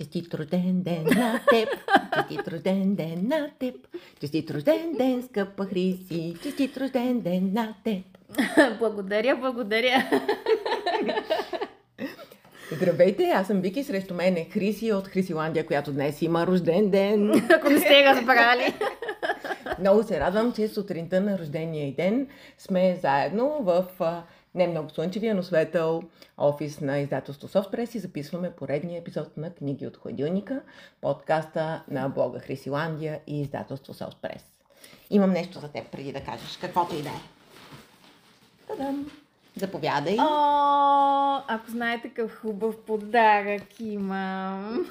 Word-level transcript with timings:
Честит 0.00 0.34
рожден 0.34 0.82
ден 0.82 1.04
на 1.04 1.40
теб, 1.50 1.68
честит 2.14 2.48
рожден 2.48 2.94
ден 2.94 3.28
на 3.28 3.50
теб, 3.58 3.74
честит 4.20 4.50
рожден 4.50 4.92
ден, 4.98 5.22
скъпа 5.22 5.64
Хриси, 5.64 6.36
честит 6.42 6.76
рожден 6.76 7.20
ден 7.20 7.52
на 7.52 7.74
теб. 7.84 8.04
Благодаря, 8.78 9.36
благодаря. 9.36 10.10
Здравейте, 12.72 13.24
аз 13.24 13.46
съм 13.46 13.60
Вики, 13.60 13.84
срещу 13.84 14.14
мен 14.14 14.36
е 14.36 14.48
Хриси 14.52 14.92
от 14.92 15.08
Хрисиландия, 15.08 15.66
която 15.66 15.92
днес 15.92 16.22
има 16.22 16.46
рожден 16.46 16.90
ден. 16.90 17.30
Ако 17.56 17.70
не 17.70 17.78
сте 17.78 18.04
разбрали. 18.04 18.74
Много 19.78 20.02
се 20.02 20.20
радвам, 20.20 20.52
че 20.52 20.68
сутринта 20.68 21.20
на 21.20 21.38
рождения 21.38 21.94
ден 21.94 22.26
сме 22.58 22.98
заедно 23.02 23.58
в 23.60 23.86
не 24.54 24.66
много 24.66 24.90
слънчевия, 24.90 25.34
но 25.34 25.42
светъл 25.42 26.02
офис 26.38 26.80
на 26.80 26.98
издателство 26.98 27.48
Софтпрес 27.48 27.94
и 27.94 27.98
записваме 27.98 28.50
поредния 28.50 29.00
епизод 29.00 29.36
на 29.36 29.54
Книги 29.54 29.86
от 29.86 29.96
хладилника, 29.96 30.62
подкаста 31.00 31.84
на 31.88 32.08
блога 32.08 32.38
Хрисиландия 32.38 33.20
и 33.26 33.40
издателство 33.40 33.94
Софтпрес. 33.94 34.44
Имам 35.10 35.30
нещо 35.30 35.60
за 35.60 35.68
теб 35.68 35.90
преди 35.90 36.12
да 36.12 36.20
кажеш, 36.20 36.56
каквото 36.56 36.96
и 36.96 37.02
да 37.02 37.08
е. 37.08 37.20
Та-дам! 38.68 39.10
Заповядай. 39.56 40.16
О, 40.18 41.42
ако 41.48 41.70
знаете 41.70 42.08
какъв 42.08 42.36
хубав 42.40 42.76
подарък 42.86 43.80
имам. 43.80 44.86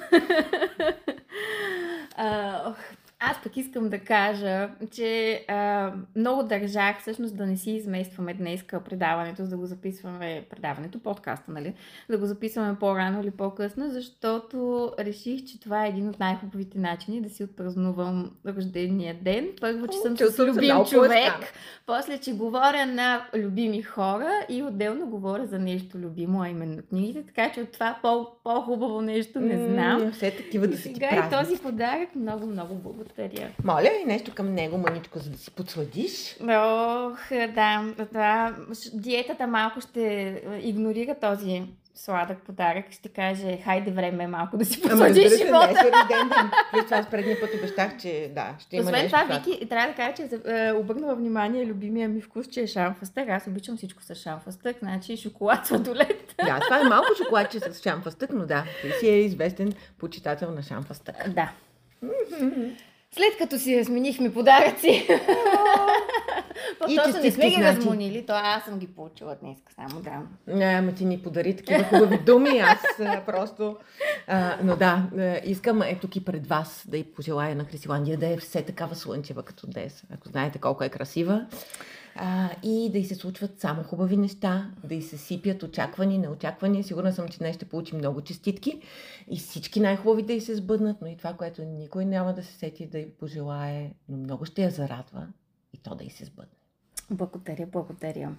Ох, 2.66 2.76
аз 3.22 3.42
пък 3.42 3.56
искам 3.56 3.88
да 3.88 3.98
кажа, 3.98 4.68
че 4.90 5.44
а, 5.48 5.92
много 6.16 6.42
държах 6.42 7.00
всъщност 7.00 7.36
да 7.36 7.46
не 7.46 7.56
си 7.56 7.70
изместваме 7.70 8.34
днес 8.34 8.64
предаването, 8.84 9.44
за 9.44 9.50
да 9.50 9.56
го 9.56 9.66
записваме, 9.66 10.44
предаването, 10.50 10.98
подкаста, 10.98 11.52
нали? 11.52 11.74
Да 12.10 12.18
го 12.18 12.26
записваме 12.26 12.78
по-рано 12.78 13.20
или 13.22 13.30
по-късно, 13.30 13.90
защото 13.90 14.90
реших, 14.98 15.44
че 15.44 15.60
това 15.60 15.86
е 15.86 15.88
един 15.88 16.08
от 16.08 16.20
най-хубавите 16.20 16.78
начини 16.78 17.20
да 17.22 17.30
си 17.30 17.44
отпразнувам 17.44 18.30
рождения 18.46 19.16
ден. 19.22 19.48
Първо, 19.60 19.86
че 19.86 19.98
съм 19.98 20.16
с 20.16 20.38
любим 20.38 20.84
човек, 20.84 21.32
после, 21.86 22.18
че 22.18 22.32
говоря 22.32 22.86
на 22.86 23.26
любими 23.36 23.82
хора 23.82 24.30
и 24.48 24.62
отделно 24.62 25.06
говоря 25.06 25.46
за 25.46 25.58
нещо 25.58 25.98
любимо, 25.98 26.42
а 26.42 26.48
именно 26.48 26.82
книгите, 26.88 27.22
така 27.26 27.52
че 27.54 27.60
от 27.60 27.72
това 27.72 27.98
по- 28.02 28.26
по-хубаво 28.44 29.00
нещо 29.00 29.40
не 29.40 29.68
знам. 29.68 30.12
Все 30.12 30.30
такива 30.36 30.66
да 30.66 30.74
И 30.74 30.76
ти 30.76 30.82
сега 30.82 31.06
и 31.06 31.10
празници. 31.10 31.50
този 31.50 31.62
подарък 31.62 32.14
много, 32.16 32.46
много 32.46 32.74
благодаря. 32.74 33.09
Моля 33.64 33.90
и 34.02 34.06
нещо 34.06 34.34
към 34.34 34.54
него, 34.54 34.78
мъничко, 34.78 35.18
за 35.18 35.30
да 35.30 35.38
си 35.38 35.50
подсладиш. 35.50 36.36
Ох, 36.40 37.28
да, 37.30 37.94
да. 38.12 38.54
Диетата 38.92 39.46
малко 39.46 39.80
ще 39.80 40.42
игнорира 40.62 41.14
този 41.14 41.62
сладък 41.94 42.38
подарък. 42.38 42.92
Ще 42.92 43.08
каже, 43.08 43.58
хайде 43.64 43.90
време 43.90 44.26
малко 44.26 44.56
да 44.56 44.64
си 44.64 44.82
Ама 44.90 45.14
се, 45.14 45.28
живота. 45.28 45.70
е 45.70 45.74
рожден 45.74 46.28
ден. 46.28 46.50
Плюс 46.72 46.84
това 46.84 47.06
предния 47.10 47.40
път 47.40 47.50
обещах, 47.54 47.96
че 47.96 48.30
да, 48.34 48.54
ще 48.58 48.76
има 48.76 48.84
Освен 48.84 49.02
нещо. 49.02 49.18
това. 49.22 49.38
Вики, 49.38 49.68
трябва 49.68 49.88
да 49.88 49.94
кажа, 49.94 50.14
че 50.14 50.52
е, 50.52 50.72
обърнала 50.72 51.14
внимание 51.14 51.66
любимия 51.66 52.08
ми 52.08 52.20
вкус, 52.20 52.46
че 52.46 52.60
е 52.60 52.66
шамфастък. 52.66 53.28
Аз 53.28 53.46
обичам 53.46 53.76
всичко 53.76 54.02
с 54.02 54.14
шамфастък, 54.14 54.76
значи 54.78 55.16
шоколад, 55.16 55.66
сладолет. 55.66 56.34
Да, 56.44 56.60
това 56.60 56.80
е 56.80 56.84
малко 56.84 57.08
шоколадче 57.22 57.60
с 57.60 57.82
шамфастък, 57.82 58.30
но 58.32 58.46
да, 58.46 58.64
ти 58.82 58.90
си 59.00 59.08
е 59.08 59.20
известен 59.20 59.72
почитател 59.98 60.50
на 60.50 60.62
шамфастък. 60.62 61.30
Да. 61.30 61.52
След 63.14 63.38
като 63.38 63.58
си 63.58 63.84
сменихме 63.84 64.32
подаръци, 64.32 65.08
по-точно 66.78 67.22
не 67.22 67.30
сме 67.30 67.50
ги 67.50 67.62
размонили, 67.62 68.26
то 68.26 68.32
аз 68.36 68.64
съм 68.64 68.78
ги 68.78 68.86
получила 68.86 69.36
днес, 69.42 69.58
само 69.74 70.00
да. 70.00 70.22
Не, 70.46 70.64
ама 70.64 70.94
ти 70.94 71.04
ни 71.04 71.22
подари 71.22 71.56
такива 71.56 71.84
хубави 71.84 72.18
думи, 72.18 72.58
аз 72.58 72.78
просто... 73.26 73.76
А, 74.26 74.56
но 74.62 74.76
да, 74.76 75.02
искам 75.44 75.82
ето 75.82 76.00
тук 76.00 76.16
и 76.16 76.24
пред 76.24 76.46
вас 76.46 76.84
да 76.88 76.98
й 76.98 77.04
пожелая 77.04 77.56
на 77.56 77.66
Крисиландия 77.66 78.18
да 78.18 78.28
е 78.28 78.36
все 78.36 78.62
такава 78.62 78.94
слънчева 78.94 79.42
като 79.42 79.66
днес. 79.66 80.02
Ако 80.14 80.28
знаете 80.28 80.58
колко 80.58 80.84
е 80.84 80.88
красива. 80.88 81.46
А, 82.14 82.50
и 82.62 82.90
да 82.92 82.98
й 82.98 83.04
се 83.04 83.14
случват 83.14 83.60
само 83.60 83.82
хубави 83.82 84.16
неща, 84.16 84.70
да 84.84 84.94
й 84.94 85.02
се 85.02 85.18
сипят 85.18 85.62
очаквани, 85.62 86.18
неочаквани. 86.18 86.82
Сигурна 86.82 87.12
съм, 87.12 87.28
че 87.28 87.38
днес 87.38 87.56
ще 87.56 87.64
получи 87.64 87.96
много 87.96 88.20
честитки 88.20 88.80
и 89.30 89.38
всички 89.38 89.80
най-хубави 89.80 90.22
да 90.22 90.32
й 90.32 90.40
се 90.40 90.56
сбъднат, 90.56 90.96
но 91.00 91.06
и 91.06 91.16
това, 91.16 91.32
което 91.32 91.62
никой 91.62 92.04
няма 92.04 92.34
да 92.34 92.42
се 92.42 92.52
сети 92.52 92.86
да 92.86 92.98
й 92.98 93.10
пожелае, 93.10 93.92
но 94.08 94.16
много 94.16 94.44
ще 94.44 94.62
я 94.62 94.70
зарадва 94.70 95.26
и 95.72 95.78
то 95.78 95.94
да 95.94 96.04
й 96.04 96.10
се 96.10 96.24
сбъдне. 96.24 96.54
Благодаря, 97.10 97.66
благодаря. 97.66 98.34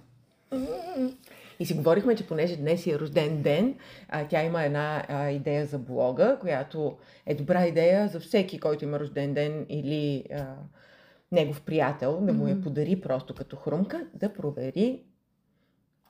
И 1.60 1.66
си 1.66 1.74
говорихме, 1.74 2.16
че 2.16 2.26
понеже 2.26 2.56
днес 2.56 2.86
е 2.86 2.98
рожден 2.98 3.42
ден, 3.42 3.74
а, 4.08 4.28
тя 4.28 4.42
има 4.42 4.64
една 4.64 5.04
а, 5.08 5.30
идея 5.30 5.66
за 5.66 5.78
блога, 5.78 6.38
която 6.40 6.96
е 7.26 7.34
добра 7.34 7.66
идея 7.66 8.08
за 8.08 8.20
всеки, 8.20 8.60
който 8.60 8.84
има 8.84 9.00
рожден 9.00 9.34
ден 9.34 9.66
или 9.68 10.24
а, 10.34 10.54
негов 11.32 11.62
приятел, 11.62 12.20
да 12.20 12.32
му 12.32 12.48
я 12.48 12.60
подари 12.60 13.00
просто 13.00 13.34
като 13.34 13.56
хрумка, 13.56 14.06
да 14.14 14.32
провери 14.32 15.02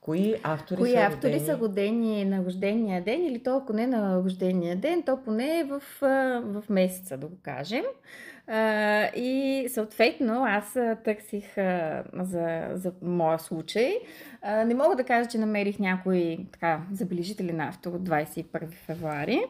кои 0.03 0.35
автори 0.43 0.81
Кои 0.81 0.91
са 0.91 0.99
автори 0.99 1.33
родени. 1.33 1.47
са 1.47 1.57
годени 1.57 2.25
на 2.25 2.45
рождения 2.45 3.03
ден 3.03 3.27
или 3.27 3.43
то 3.43 3.57
ако 3.57 3.73
не 3.73 3.87
на 3.87 4.23
рождения 4.23 4.77
ден, 4.77 5.03
то 5.03 5.23
поне 5.25 5.65
в, 5.65 5.83
а, 6.03 6.41
в 6.45 6.65
месеца, 6.69 7.17
да 7.17 7.27
го 7.27 7.37
кажем. 7.43 7.85
И 9.17 9.67
съответно 9.69 10.45
аз 10.45 10.79
търсих 11.05 11.55
за, 12.21 12.71
за 12.75 12.93
моя 13.03 13.39
случай. 13.39 13.93
Не 14.67 14.75
мога 14.75 14.97
да 14.97 15.05
кажа, 15.05 15.31
че 15.31 15.39
намерих 15.39 15.79
някой 15.79 16.39
така 16.53 16.81
забележителен 16.93 17.61
автор 17.61 17.93
от 17.93 18.09
21 18.09 18.73
февруари, 18.73 19.43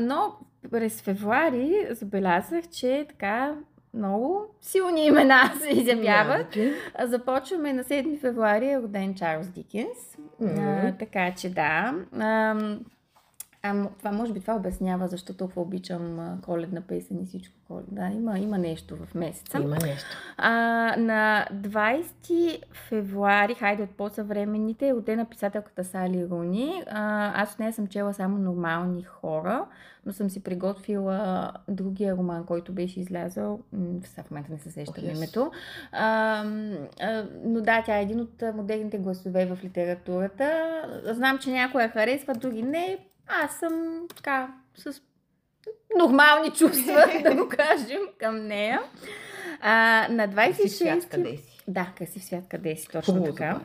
но 0.00 0.32
през 0.70 1.02
февруари 1.02 1.86
забелязах, 1.90 2.68
че 2.68 3.06
така 3.08 3.56
много 3.94 4.46
силни 4.60 5.06
имена 5.06 5.52
се 5.62 5.68
изявяват. 5.68 6.56
А, 6.94 7.06
Започваме 7.06 7.72
на 7.72 7.84
7 7.84 8.20
февруари 8.20 8.70
е 8.70 8.78
роден 8.78 9.14
Чарлз 9.14 9.48
Дикенс. 9.48 10.18
Мгм. 10.40 10.60
А, 10.60 10.92
така 10.98 11.34
че 11.34 11.50
да. 11.50 11.94
Ам, 12.20 12.80
ам, 13.62 13.88
това 13.98 14.12
може 14.12 14.32
би 14.32 14.40
това 14.40 14.54
обяснява 14.54 15.08
защо 15.08 15.34
толкова 15.34 15.62
обичам 15.62 16.38
коледна 16.44 16.80
песен 16.80 17.22
и 17.22 17.26
всичко 17.26 17.54
коледа. 17.68 18.10
Има, 18.10 18.38
има 18.38 18.58
нещо 18.58 18.96
в 18.96 19.14
месеца. 19.14 19.58
Има 19.58 19.76
нещо. 19.82 20.06
А, 20.36 20.50
на 20.98 21.46
20 21.54 22.62
февруари, 22.88 23.54
хайде 23.54 23.82
от 23.82 23.90
по-съвременните, 23.90 24.88
е 24.88 24.94
родена 24.94 25.24
писателката 25.24 25.84
Сали 25.84 26.26
Руни. 26.30 26.82
А, 26.90 27.32
аз 27.42 27.52
от 27.52 27.58
нея 27.58 27.72
съм 27.72 27.86
чела 27.86 28.14
само 28.14 28.38
нормални 28.38 29.02
хора, 29.02 29.66
но 30.06 30.12
съм 30.12 30.30
си 30.30 30.42
приготвила 30.42 31.52
другия 31.68 32.16
роман, 32.16 32.44
който 32.44 32.72
беше 32.72 33.00
излязъл. 33.00 33.60
В 33.72 34.30
момента 34.30 34.52
не 34.52 34.58
се 34.58 34.70
сещам 34.70 34.94
Ох, 34.98 35.04
yes. 35.04 35.16
името. 35.16 35.50
А, 35.92 36.44
а, 37.00 37.24
но 37.44 37.60
да, 37.60 37.82
тя 37.86 37.98
е 37.98 38.02
един 38.02 38.20
от 38.20 38.42
модерните 38.54 38.98
гласове 38.98 39.46
в 39.46 39.58
литературата. 39.64 40.82
Знам, 41.04 41.38
че 41.38 41.50
някоя 41.50 41.88
харесва, 41.88 42.34
други 42.34 42.62
не. 42.62 42.98
Аз 43.28 43.56
съм 43.56 44.06
така 44.16 44.48
с 44.76 45.02
нормални 45.98 46.50
чувства, 46.50 47.04
да 47.22 47.34
го 47.34 47.48
кажем, 47.48 48.00
към 48.18 48.46
нея. 48.46 48.82
А, 49.60 50.06
на 50.10 50.52
Си 50.54 50.68
свят 50.68 51.02
26... 51.02 51.08
къде 51.10 51.36
си. 51.36 51.58
Да, 51.68 51.92
красив 51.98 52.24
свят 52.24 52.44
къде 52.48 52.76
си, 52.76 52.88
точно 52.88 53.14
Хубаво 53.14 53.32
така. 53.32 53.60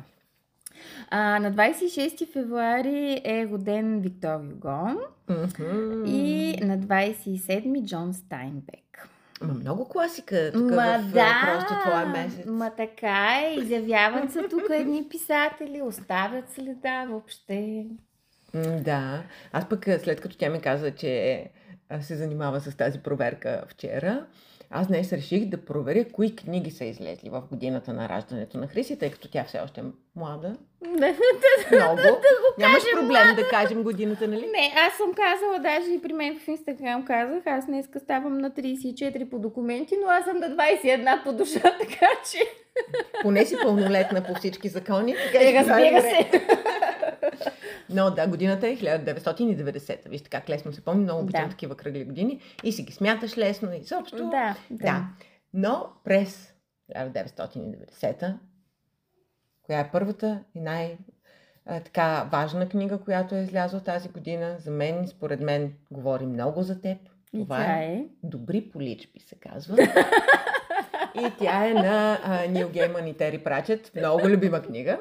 А, 1.09 1.39
на 1.39 1.53
26 1.53 2.31
февруари 2.33 3.21
е 3.25 3.47
роден 3.51 3.99
Виктор 3.99 4.39
Юго 4.43 5.01
и 6.05 6.55
на 6.61 6.77
27 6.79 7.85
Джон 7.85 8.13
Стайнбек. 8.13 9.07
Ма 9.41 9.53
много 9.53 9.89
класика 9.89 10.51
тук 10.53 10.71
Ма 10.71 10.99
в 11.03 11.11
да, 11.13 11.41
просто 11.45 11.81
твоя 11.81 12.05
месец. 12.05 12.45
ма 12.45 12.71
така 12.77 13.41
е, 13.45 13.55
изявяват 13.55 14.31
се 14.31 14.47
тук 14.47 14.63
едни 14.69 15.09
писатели, 15.09 15.81
оставят 15.81 16.51
следа 16.51 17.05
въобще. 17.09 17.85
Да. 18.55 19.23
Аз 19.51 19.69
пък 19.69 19.85
след 20.03 20.21
като 20.21 20.37
тя 20.37 20.49
ми 20.49 20.61
каза, 20.61 20.91
че 20.91 21.45
се 22.01 22.15
занимава 22.15 22.61
с 22.61 22.77
тази 22.77 22.99
проверка 22.99 23.63
вчера, 23.67 24.25
аз 24.75 24.87
днес 24.87 25.13
реших 25.13 25.45
да 25.45 25.65
проверя 25.65 26.05
кои 26.11 26.35
книги 26.35 26.71
са 26.71 26.85
излезли 26.85 27.29
в 27.29 27.43
годината 27.49 27.93
на 27.93 28.09
раждането 28.09 28.57
на 28.57 28.67
Хриси, 28.67 28.99
тъй 28.99 29.11
като 29.11 29.27
тя 29.27 29.43
все 29.43 29.59
още 29.59 29.81
е 29.81 29.83
млада. 30.15 30.55
Много. 31.71 31.99
Нямаш 32.57 32.83
проблем 32.93 33.35
да 33.35 33.49
кажем 33.49 33.83
годината, 33.83 34.27
нали? 34.27 34.45
Не, 34.45 34.73
аз 34.87 34.97
съм 34.97 35.13
казала, 35.13 35.59
даже 35.59 35.91
и 35.91 36.01
при 36.01 36.13
мен 36.13 36.39
в 36.39 36.47
Инстаграм 36.47 37.05
казах, 37.05 37.43
аз 37.45 37.65
днеска 37.65 37.99
ставам 37.99 38.37
на 38.37 38.51
34 38.51 39.29
по 39.29 39.39
документи, 39.39 39.95
но 40.03 40.09
аз 40.09 40.25
съм 40.25 40.37
на 40.37 40.47
21 40.47 41.23
по 41.23 41.33
душа, 41.33 41.61
така 41.79 42.07
че... 42.31 42.39
Поне 43.21 43.45
си 43.45 43.55
пълнолетна 43.63 44.23
по 44.23 44.35
всички 44.35 44.69
закони. 44.69 45.11
Е, 45.11 45.49
е 45.49 45.53
разбира 45.53 46.01
се. 46.01 46.29
Но 47.93 48.11
да, 48.11 48.27
годината 48.27 48.67
е 48.67 48.77
1990. 48.77 50.09
Вижте 50.09 50.29
как 50.29 50.49
лесно 50.49 50.73
се 50.73 50.83
помни, 50.85 51.03
много 51.03 51.21
обичам 51.21 51.43
Да. 51.43 51.49
такива 51.49 51.75
кръгли 51.77 52.05
години. 52.05 52.39
И 52.63 52.71
си 52.71 52.83
ги 52.83 52.93
смяташ 52.93 53.37
лесно 53.37 53.73
и 53.73 53.77
изобщо. 53.77 54.17
Да, 54.17 54.29
да. 54.29 54.55
Да. 54.71 55.07
Но 55.53 55.87
през 56.03 56.53
1990, 56.95 58.37
коя 59.63 59.79
е 59.79 59.91
първата 59.91 60.43
и 60.55 60.59
най- 60.59 60.97
така 61.65 62.29
важна 62.31 62.69
книга, 62.69 62.97
която 62.97 63.35
е 63.35 63.39
излязла 63.39 63.79
тази 63.79 64.09
година. 64.09 64.55
За 64.59 64.71
мен, 64.71 65.07
според 65.07 65.39
мен, 65.39 65.73
говори 65.91 66.25
много 66.25 66.63
за 66.63 66.81
теб. 66.81 66.97
Това 67.33 67.65
е 67.65 67.85
е. 67.85 68.05
Добри 68.23 68.69
поличби 68.69 69.19
се 69.19 69.35
казва. 69.35 69.77
и 71.15 71.31
тя 71.39 71.67
е 71.67 71.73
на 71.73 72.19
а, 72.23 72.47
Нил 72.47 72.69
Гейман 72.69 73.07
и 73.07 73.13
Тери 73.13 73.37
Прачет. 73.37 73.91
Много 73.95 74.29
любима 74.29 74.61
книга. 74.61 74.99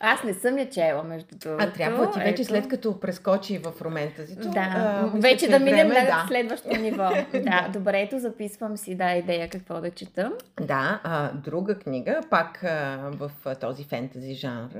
Аз 0.00 0.24
не 0.24 0.34
съм 0.34 0.58
я 0.58 0.70
чела, 0.70 1.02
между 1.04 1.36
другото. 1.36 1.64
А 1.64 1.72
трябва 1.72 2.10
ти 2.10 2.18
вече 2.18 2.42
Ето. 2.42 2.44
след 2.44 2.68
като 2.68 3.00
прескочи 3.00 3.58
в 3.58 3.72
роментазито. 3.82 4.50
Да, 4.50 4.70
а, 4.74 5.02
мисля, 5.02 5.20
вече 5.20 5.44
че 5.44 5.50
да 5.50 5.56
е 5.56 5.58
минем 5.58 5.88
време, 5.88 6.00
на 6.00 6.06
да. 6.06 6.24
следващото 6.28 6.80
ниво. 6.80 7.10
да, 7.32 7.68
добре, 7.72 8.00
ето 8.00 8.18
записвам 8.18 8.76
си, 8.76 8.94
да, 8.94 9.12
идея 9.12 9.48
какво 9.48 9.80
да 9.80 9.90
чета. 9.90 10.32
Да, 10.60 11.00
а, 11.04 11.32
друга 11.32 11.78
книга, 11.78 12.20
пак 12.30 12.64
а, 12.64 13.10
в 13.12 13.30
а, 13.44 13.54
този 13.54 13.84
фентази 13.84 14.34
жанр, 14.34 14.70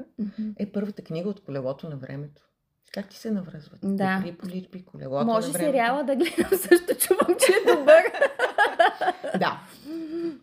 е 0.58 0.66
първата 0.66 1.02
книга 1.02 1.28
от 1.28 1.44
колелото 1.44 1.88
на 1.88 1.96
времето. 1.96 2.42
Как 2.92 3.08
ти 3.08 3.16
се 3.16 3.30
навръзват? 3.30 3.78
Да. 3.82 4.24
Поличби, 4.38 4.84
колелото 4.84 5.26
Може 5.26 5.48
на 5.48 5.58
сериала 5.58 6.04
да 6.04 6.16
гледам 6.16 6.58
също, 6.58 6.94
чувам, 6.98 7.36
че 7.46 7.52
е 7.52 7.76
добър. 7.76 8.02
Да. 9.38 9.60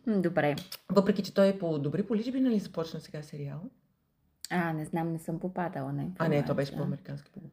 Добре. 0.08 0.56
Въпреки, 0.90 1.24
че 1.24 1.34
той 1.34 1.48
е 1.48 1.60
по 1.60 1.80
добри 1.80 2.04
поличби, 2.04 2.40
нали 2.40 2.60
започна 2.60 3.00
сега 3.00 3.22
сериал? 3.22 3.60
А, 4.50 4.74
не 4.74 4.86
знам, 4.86 5.12
не 5.12 5.20
съм 5.20 5.40
попадала 5.40 5.94
на 5.94 6.06
А, 6.18 6.28
не, 6.28 6.46
то 6.46 6.56
беше 6.56 6.72
информация. 6.72 6.78
по-американски 6.78 7.32
поглед. 7.32 7.52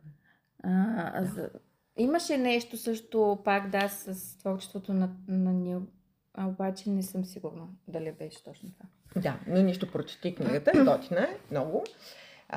А, 0.63 1.13
а 1.15 1.25
за... 1.25 1.51
Имаше 1.97 2.39
нещо 2.39 2.77
също 2.77 3.39
пак, 3.45 3.71
да, 3.71 3.89
с 3.89 4.39
творчеството 4.39 4.93
на, 4.93 5.11
на 5.29 5.53
Нил, 5.53 5.87
а 6.35 6.47
обаче 6.49 6.91
не 6.91 7.03
съм 7.03 7.25
сигурна 7.25 7.67
дали 7.89 8.13
беше 8.13 8.45
точно 8.45 8.71
това. 8.73 8.87
Да, 9.23 9.39
но 9.47 9.63
нищо 9.63 9.93
прочети 9.93 10.35
книгата, 10.35 10.73
готина 10.85 11.21
е, 11.21 11.39
много. 11.51 11.85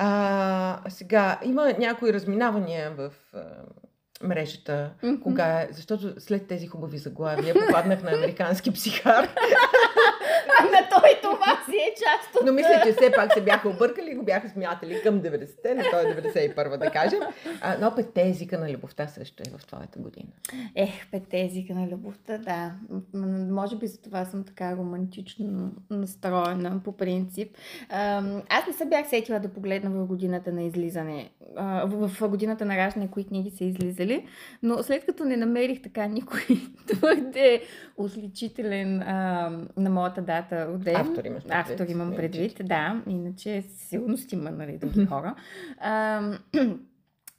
А, 0.00 0.80
сега, 0.88 1.38
има 1.44 1.72
някои 1.78 2.12
разминавания 2.12 2.90
в 2.90 3.10
а, 3.34 3.40
мрежата, 4.22 4.90
Мгм. 5.02 5.20
кога 5.22 5.60
е, 5.60 5.68
защото 5.72 6.20
след 6.20 6.46
тези 6.46 6.66
хубави 6.66 6.98
заглавия 6.98 7.54
попаднах 7.66 8.02
на 8.02 8.10
американски 8.10 8.70
психар, 8.72 9.24
На 10.80 10.88
той 10.88 11.20
това 11.22 11.62
си 11.64 11.76
е 11.76 11.94
част 11.94 12.34
от... 12.34 12.46
но 12.46 12.52
мисля, 12.52 12.82
че 12.84 12.92
все 12.92 13.12
пак 13.16 13.32
се 13.32 13.40
бяха 13.40 13.68
объркали 13.68 14.10
и 14.10 14.14
го 14.14 14.24
бяха 14.24 14.48
смятали 14.48 15.02
към 15.02 15.20
90-те, 15.20 15.74
не 15.74 15.82
той 15.90 16.02
е 16.02 16.14
91 16.14 16.78
да 16.78 16.90
кажем. 16.90 17.20
А, 17.60 17.76
но 17.80 17.94
петте 17.94 18.28
езика 18.28 18.58
на 18.58 18.72
любовта 18.72 19.08
също 19.08 19.42
е 19.46 19.58
в 19.58 19.66
твоята 19.66 19.98
година. 19.98 20.28
Ех, 20.74 21.10
петте 21.10 21.40
езика 21.40 21.74
на 21.74 21.88
любовта, 21.88 22.38
да. 22.38 22.72
Може 23.50 23.76
би 23.76 23.86
за 23.86 24.02
това 24.02 24.24
съм 24.24 24.44
така 24.44 24.76
романтично 24.76 25.70
настроена 25.90 26.80
по 26.84 26.92
принцип. 26.92 27.56
Аз 28.48 28.66
не 28.66 28.72
се 28.72 28.86
бях 28.86 29.08
сетила 29.08 29.40
да 29.40 29.48
погледна 29.48 29.90
в 29.90 30.06
годината 30.06 30.52
на 30.52 30.62
излизане, 30.62 31.30
в 31.84 32.28
годината 32.28 32.64
на 32.64 32.76
раждане, 32.76 33.10
кои 33.10 33.24
книги 33.24 33.50
са 33.50 33.64
излизали, 33.64 34.26
но 34.62 34.82
след 34.82 35.06
като 35.06 35.24
не 35.24 35.36
намерих 35.36 35.82
така 35.82 36.06
никой 36.06 36.40
твърде 36.86 37.62
отличителен 37.96 38.98
на 39.76 39.90
моята 39.90 40.22
дата 40.22 40.67
роден, 40.68 40.96
Автор 40.96 41.24
имаш 41.24 41.42
предвид. 41.42 41.52
автор 41.52 41.86
имам 41.88 42.16
предвид, 42.16 42.60
да, 42.64 43.02
иначе 43.06 43.62
сигурност 43.68 44.32
има 44.32 44.50
нали, 44.50 44.78
други 44.78 45.06
хора. 45.06 45.34
Ам, 45.80 46.38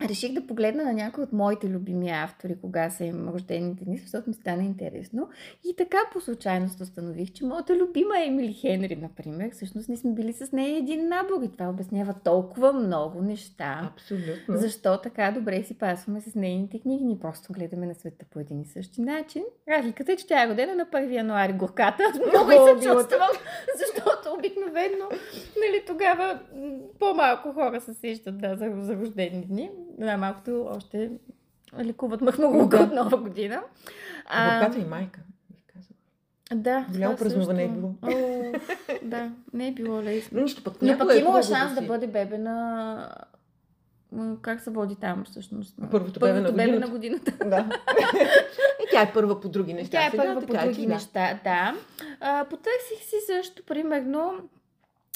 Реших 0.01 0.33
да 0.33 0.47
погледна 0.47 0.83
на 0.83 0.93
някои 0.93 1.23
от 1.23 1.33
моите 1.33 1.69
любими 1.69 2.09
автори, 2.09 2.55
кога 2.61 2.89
са 2.89 3.05
им 3.05 3.29
рождените 3.29 3.85
дни, 3.85 3.97
защото 3.97 4.29
ми 4.29 4.33
стана 4.33 4.63
интересно. 4.63 5.29
И 5.69 5.75
така 5.75 5.97
по 6.13 6.21
случайност 6.21 6.81
установих, 6.81 7.31
че 7.31 7.45
моята 7.45 7.75
любима 7.75 8.23
Емили 8.25 8.53
Хенри, 8.53 8.95
например, 8.95 9.51
всъщност 9.51 9.89
ние 9.89 9.97
сме 9.97 10.11
били 10.11 10.33
с 10.33 10.51
нея 10.51 10.77
един 10.77 11.07
набор 11.07 11.43
и 11.43 11.51
това 11.51 11.69
обяснява 11.69 12.13
толкова 12.23 12.73
много 12.73 13.21
неща. 13.21 13.91
Абсолютно. 13.93 14.57
Защо 14.57 14.97
така 14.97 15.31
добре 15.31 15.63
си 15.63 15.77
пасваме 15.77 16.21
с 16.21 16.35
нейните 16.35 16.79
книги? 16.79 17.03
Ние 17.03 17.19
просто 17.19 17.53
гледаме 17.53 17.85
на 17.85 17.95
света 17.95 18.25
по 18.31 18.39
един 18.39 18.61
и 18.61 18.65
същи 18.65 19.01
начин. 19.01 19.43
Разликата 19.69 20.11
е, 20.11 20.15
че 20.15 20.27
тя 20.27 20.43
е 20.43 20.49
родена 20.49 20.75
на 20.75 20.85
1 20.85 21.11
януари 21.11 21.53
горката. 21.53 22.03
Много 22.33 22.51
и 22.51 22.55
се 22.55 22.87
чувствам, 22.87 23.29
защото 23.77 24.35
обикновено 24.37 25.09
нали, 25.57 25.83
тогава 25.87 26.39
по-малко 26.99 27.53
хора 27.53 27.81
се 27.81 27.93
сещат 27.93 28.37
да, 28.37 28.55
за, 28.55 28.71
за 28.77 28.95
рождени 28.95 29.45
дни. 29.45 29.71
Най-малкото 29.99 30.67
още 30.69 31.11
лекуват 31.79 32.21
махмурлука 32.21 32.77
Да. 32.77 32.83
от 32.83 32.93
нова 32.93 33.17
година. 33.17 33.61
Горката 34.25 34.79
и 34.79 34.85
майка. 34.85 35.19
Да. 36.53 36.85
Голямо 36.91 37.15
празнуване 37.17 37.63
е 37.63 37.67
било. 37.67 37.93
О, 38.03 38.51
да, 39.03 39.31
не 39.53 39.67
е 39.67 39.71
било 39.71 40.03
лесно. 40.03 40.37
Но 40.37 40.43
нищо 40.43 40.63
пък. 40.63 40.73
Но 40.81 40.97
пък 40.97 41.13
е 41.13 41.17
имала 41.17 41.43
шанс 41.43 41.73
да 41.73 41.81
си- 41.81 41.87
бъде 41.87 42.07
бебе 42.07 42.37
на... 42.37 43.09
Как 44.41 44.61
се 44.61 44.69
води 44.69 44.95
там 44.95 45.23
всъщност? 45.25 45.77
На- 45.77 45.89
Първото 45.89 46.19
бебе 46.19 46.39
на 46.41 46.51
бебе 46.51 46.79
на 46.79 46.87
годината. 46.87 47.31
Да. 47.45 47.69
и 48.79 48.87
тя 48.91 49.01
е 49.01 49.13
първа 49.13 49.41
по 49.41 49.49
други 49.49 49.73
неща. 49.73 49.91
Тя 49.91 50.05
е 50.05 50.09
сега, 50.11 50.23
първа 50.23 50.41
по 50.41 50.47
така 50.47 50.65
други 50.65 50.81
да. 50.81 50.93
неща, 50.93 51.39
да. 51.43 51.75
А, 52.19 52.45
потърсих 52.45 52.99
си 52.99 53.15
също, 53.27 53.63
примерно, 53.63 54.33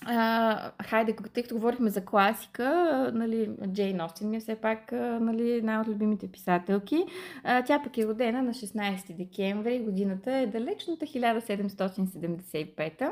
а, 0.05 0.71
хайде, 0.83 1.15
тъй 1.33 1.43
като 1.43 1.55
говорихме 1.55 1.89
за 1.89 2.05
класика, 2.05 3.11
нали, 3.13 3.51
Джейн 3.67 4.01
Остин 4.01 4.29
ми 4.29 4.37
е 4.37 4.39
все 4.39 4.55
пак 4.55 4.91
нали, 4.91 5.51
една 5.51 5.81
от 5.81 5.87
любимите 5.87 6.27
писателки. 6.27 7.05
А, 7.43 7.63
тя 7.63 7.83
пък 7.83 7.97
е 7.97 8.07
родена 8.07 8.43
на 8.43 8.53
16 8.53 9.15
декември, 9.15 9.79
годината 9.79 10.33
е 10.33 10.47
далечната 10.47 11.05
1775. 11.05 13.11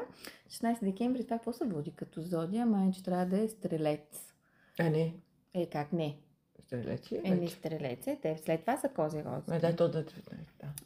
16 0.49 0.85
декември, 0.85 1.23
това 1.23 1.37
какво 1.37 1.53
се 1.53 1.65
води 1.65 1.91
като 1.91 2.21
зодия? 2.21 2.65
Май, 2.65 2.91
че 2.91 3.03
трябва 3.03 3.25
да 3.25 3.43
е 3.43 3.47
стрелец. 3.47 4.33
А, 4.79 4.89
не. 4.89 5.13
Е, 5.53 5.65
как 5.65 5.93
не? 5.93 6.17
Стрелец 6.59 7.11
ли? 7.11 7.15
е 7.15 7.21
Еми, 7.23 7.47
стрелец 7.47 8.07
е. 8.07 8.19
Те 8.21 8.37
след 8.37 8.61
това 8.61 8.77
са 8.77 8.89
козирози. 8.89 9.45
А, 9.49 9.59
да, 9.59 9.75
то 9.75 9.89
да, 9.89 10.03
да. 10.03 10.11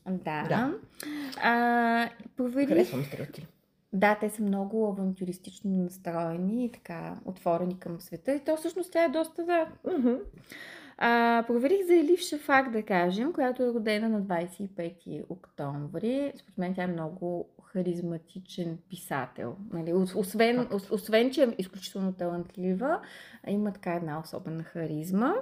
Да. 0.08 0.48
Да. 0.48 0.74
А, 1.44 2.10
проверих... 2.38 2.70
Харесвам 2.70 3.04
стрелци. 3.04 3.48
Да, 3.96 4.18
те 4.20 4.30
са 4.30 4.42
много 4.44 4.88
авантюристично 4.88 5.72
настроени 5.72 6.66
и 6.66 6.72
така 6.72 7.16
отворени 7.26 7.80
към 7.80 8.02
света. 8.02 8.34
И 8.34 8.40
то 8.40 8.56
всъщност 8.58 8.92
тя 8.92 9.04
е 9.04 9.10
доста, 9.10 9.46
да. 9.46 9.68
А, 10.98 11.44
проверих 11.48 11.86
за 11.88 11.96
Елив 11.96 12.20
Шафак, 12.20 12.72
да 12.72 12.84
кажем, 12.84 13.34
която 13.34 13.64
е 13.64 13.74
родена 13.74 14.10
на 14.10 14.22
25 14.22 15.24
октомври. 15.30 16.32
Според 16.36 16.58
мен 16.58 16.74
тя 16.76 16.84
е 16.84 16.88
много 16.88 17.50
харизматичен 17.64 18.78
писател. 18.90 19.56
Нали? 19.74 19.94
Ос- 19.94 20.16
Освен, 20.16 20.68
освен, 20.92 21.32
че 21.32 21.44
е 21.44 21.56
изключително 21.58 22.14
талантлива, 22.14 23.00
има 23.48 23.74
така 23.74 23.94
една 23.94 24.20
особена 24.20 24.64
харизма. 24.64 25.34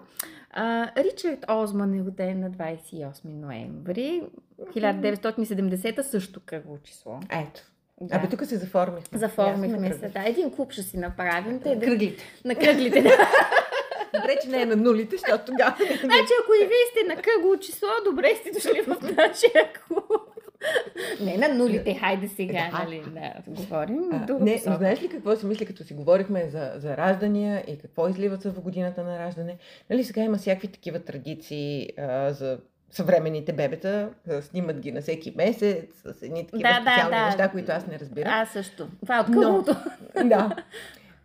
А, 0.49 0.91
Ричард 1.03 1.45
Озман 1.51 1.93
е 1.93 1.99
роден 2.05 2.39
на 2.39 2.51
28 2.51 3.25
ноември. 3.25 4.23
1970 4.59 6.01
също 6.01 6.41
кръгло 6.45 6.77
число. 6.77 7.19
Ето. 7.31 7.72
Да. 8.07 8.15
Абе, 8.15 8.27
тук 8.29 8.45
се 8.45 8.57
заформихме. 8.57 9.19
Заформихме 9.19 9.87
Ясно, 9.87 9.99
се, 9.99 10.09
да. 10.13 10.23
Един 10.27 10.51
клуб 10.51 10.71
ще 10.71 10.83
си 10.83 10.97
направим. 10.97 11.59
Те 11.59 11.75
да... 11.75 11.85
Кръглите. 11.85 12.23
На 12.45 12.55
кръглите, 12.55 13.01
да. 13.01 13.09
Добре, 14.13 14.37
че 14.43 14.49
не 14.49 14.61
е 14.61 14.65
на 14.65 14.75
нулите, 14.75 15.17
защото 15.17 15.45
тогава... 15.45 15.75
Значи, 15.79 16.33
ако 16.43 16.53
и 16.63 16.67
вие 16.67 16.85
сте 16.91 17.15
на 17.15 17.21
кръгло 17.21 17.57
число, 17.57 17.87
добре 18.05 18.35
сте 18.35 18.51
дошли 18.51 18.81
в 18.81 19.01
нашия 19.01 19.73
клуб. 19.73 20.05
Не 21.21 21.37
на 21.37 21.49
нулите, 21.49 21.93
хайде 21.93 22.27
сега, 22.27 22.69
Да. 22.71 22.83
нали, 22.83 23.03
да, 23.07 23.33
говорим. 23.47 24.09
А, 24.11 24.33
не, 24.39 24.55
посока. 24.55 24.77
знаеш 24.77 25.01
ли 25.01 25.09
какво 25.09 25.35
си 25.35 25.45
мисля, 25.45 25.65
като 25.65 25.83
си 25.83 25.93
говорихме 25.93 26.49
за, 26.49 26.71
за 26.75 26.97
раждания 26.97 27.63
и 27.67 27.77
какво 27.77 28.07
изливат 28.07 28.41
се 28.41 28.49
в 28.49 28.61
годината 28.61 29.03
на 29.03 29.19
раждане? 29.19 29.57
Нали, 29.89 30.03
сега 30.03 30.21
има 30.21 30.37
всякакви 30.37 30.67
такива 30.67 30.99
традиции 30.99 31.89
а, 31.97 32.33
за 32.33 32.59
съвременните 32.93 33.53
бебета, 33.53 34.09
снимат 34.41 34.79
ги 34.79 34.91
на 34.91 35.01
всеки 35.01 35.33
месец, 35.37 35.85
с 35.95 36.21
едни 36.21 36.43
такива 36.43 36.61
Да, 36.63 36.73
да, 36.73 36.81
специални 36.81 37.15
да. 37.15 37.25
неща, 37.25 37.49
които 37.49 37.71
аз 37.71 37.87
не 37.87 37.99
разбирам. 37.99 38.33
Аз 38.33 38.49
също. 38.49 38.87
Това 39.01 39.17
е 39.17 39.21
от 39.21 39.29
Но- 39.29 39.41
кръглото. 39.41 39.75
Да. 40.25 40.55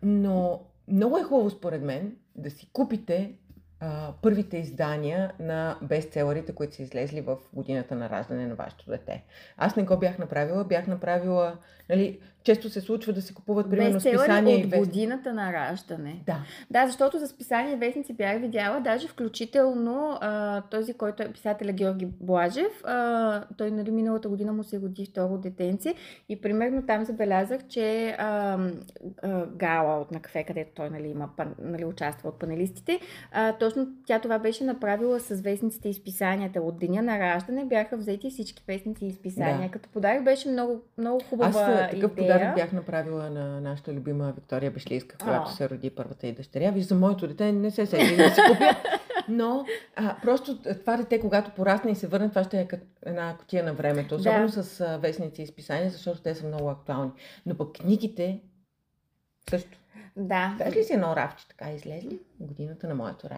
Но 0.03 0.61
много 0.87 1.17
е 1.17 1.23
хубаво, 1.23 1.49
според 1.49 1.81
мен, 1.81 2.15
да 2.35 2.51
си 2.51 2.69
купите 2.73 3.31
а, 3.79 4.13
първите 4.21 4.57
издания 4.57 5.31
на 5.39 5.77
бестселерите, 5.81 6.55
които 6.55 6.75
са 6.75 6.81
излезли 6.83 7.21
в 7.21 7.37
годината 7.53 7.95
на 7.95 8.09
раждане 8.09 8.47
на 8.47 8.55
вашето 8.55 8.89
дете. 8.89 9.23
Аз 9.57 9.75
не 9.75 9.83
го 9.83 9.97
бях 9.97 10.17
направила, 10.19 10.63
бях 10.63 10.87
направила, 10.87 11.57
нали, 11.89 12.19
често 12.49 12.69
се 12.69 12.81
случва 12.81 13.13
да 13.13 13.21
се 13.21 13.33
купуват, 13.33 13.69
примерно, 13.69 13.99
списания 13.99 14.59
и 14.59 14.63
от 14.63 14.69
вестници. 14.71 14.89
годината 14.89 15.33
на 15.33 15.53
раждане. 15.53 16.21
Да, 16.25 16.37
Да, 16.71 16.87
защото 16.87 17.19
за 17.19 17.27
списание 17.27 17.73
и 17.73 17.75
вестници 17.75 18.13
бях 18.13 18.41
видяла, 18.41 18.79
даже 18.81 19.07
включително 19.07 20.17
а, 20.21 20.61
този, 20.61 20.93
който 20.93 21.23
е 21.23 21.31
писателя 21.31 21.71
Георги 21.71 22.05
Блажев, 22.05 22.83
а, 22.83 23.43
той 23.57 23.71
нали, 23.71 23.91
миналата 23.91 24.29
година 24.29 24.53
му 24.53 24.63
се 24.63 24.79
роди 24.79 25.05
второ 25.05 25.37
детенце 25.37 25.93
и 26.29 26.41
примерно 26.41 26.85
там 26.85 27.05
забелязах, 27.05 27.67
че 27.67 28.15
а, 28.17 28.57
а, 29.23 29.45
Гала 29.45 30.01
от 30.01 30.11
на 30.11 30.19
кафе, 30.19 30.43
където 30.43 30.71
той 30.75 30.89
нали, 30.89 31.07
има, 31.07 31.29
пан- 31.37 31.55
нали, 31.59 31.85
участва 31.85 32.29
от 32.29 32.39
панелистите, 32.39 32.99
а, 33.31 33.53
точно 33.53 33.87
тя 34.05 34.19
това 34.19 34.39
беше 34.39 34.63
направила 34.63 35.19
с 35.19 35.41
вестниците 35.41 35.89
и 35.89 35.93
списанията. 35.93 36.61
От 36.61 36.79
деня 36.79 37.01
на 37.01 37.19
раждане. 37.19 37.65
бяха 37.65 37.97
взети 37.97 38.29
всички 38.29 38.63
вестници 38.67 39.05
и 39.05 39.07
изписания. 39.07 39.67
Да. 39.67 39.71
Като 39.71 39.89
подарък 39.89 40.23
беше 40.23 40.49
много, 40.49 40.81
много 40.97 41.19
хубава 41.29 41.49
Аз 41.49 41.91
такъв 41.91 42.11
идея. 42.11 42.38
Подарък 42.39 42.55
бях 42.55 42.71
направила 42.71 43.29
на 43.29 43.61
нашата 43.61 43.93
любима 43.93 44.31
Виктория 44.31 44.71
Бешлийска, 44.71 45.17
когато 45.17 45.51
се 45.51 45.69
роди 45.69 45.89
първата 45.89 46.27
и 46.27 46.31
дъщеря. 46.31 46.71
Виждам, 46.71 46.99
моето 46.99 47.27
дете 47.27 47.51
не 47.51 47.71
се 47.71 47.85
сети 47.85 48.15
да 48.15 48.29
си 48.29 48.41
купя. 48.51 48.75
Но 49.29 49.65
а, 49.95 50.15
просто 50.21 50.57
това 50.79 50.97
дете, 50.97 51.19
когато 51.19 51.51
порасне 51.51 51.91
и 51.91 51.95
се 51.95 52.07
върне, 52.07 52.29
това 52.29 52.43
ще 52.43 52.61
е 52.61 52.67
като 52.67 52.85
една 53.05 53.37
котия 53.37 53.63
на 53.63 53.73
времето. 53.73 54.15
Особено 54.15 54.45
да. 54.45 54.63
с 54.63 54.81
а, 54.81 54.97
вестници 54.97 55.41
и 55.41 55.43
изписания, 55.43 55.89
защото 55.89 56.21
те 56.21 56.35
са 56.35 56.47
много 56.47 56.69
актуални. 56.69 57.11
Но 57.45 57.57
пък 57.57 57.73
книгите 57.73 58.39
също. 59.49 59.77
Да. 60.15 60.55
Как 60.57 60.75
ли 60.75 60.83
си 60.83 60.93
едно 60.93 61.15
равче 61.15 61.47
така 61.47 61.71
излезли? 61.71 62.19
Годината 62.39 62.87
на 62.87 62.95
моето 62.95 63.29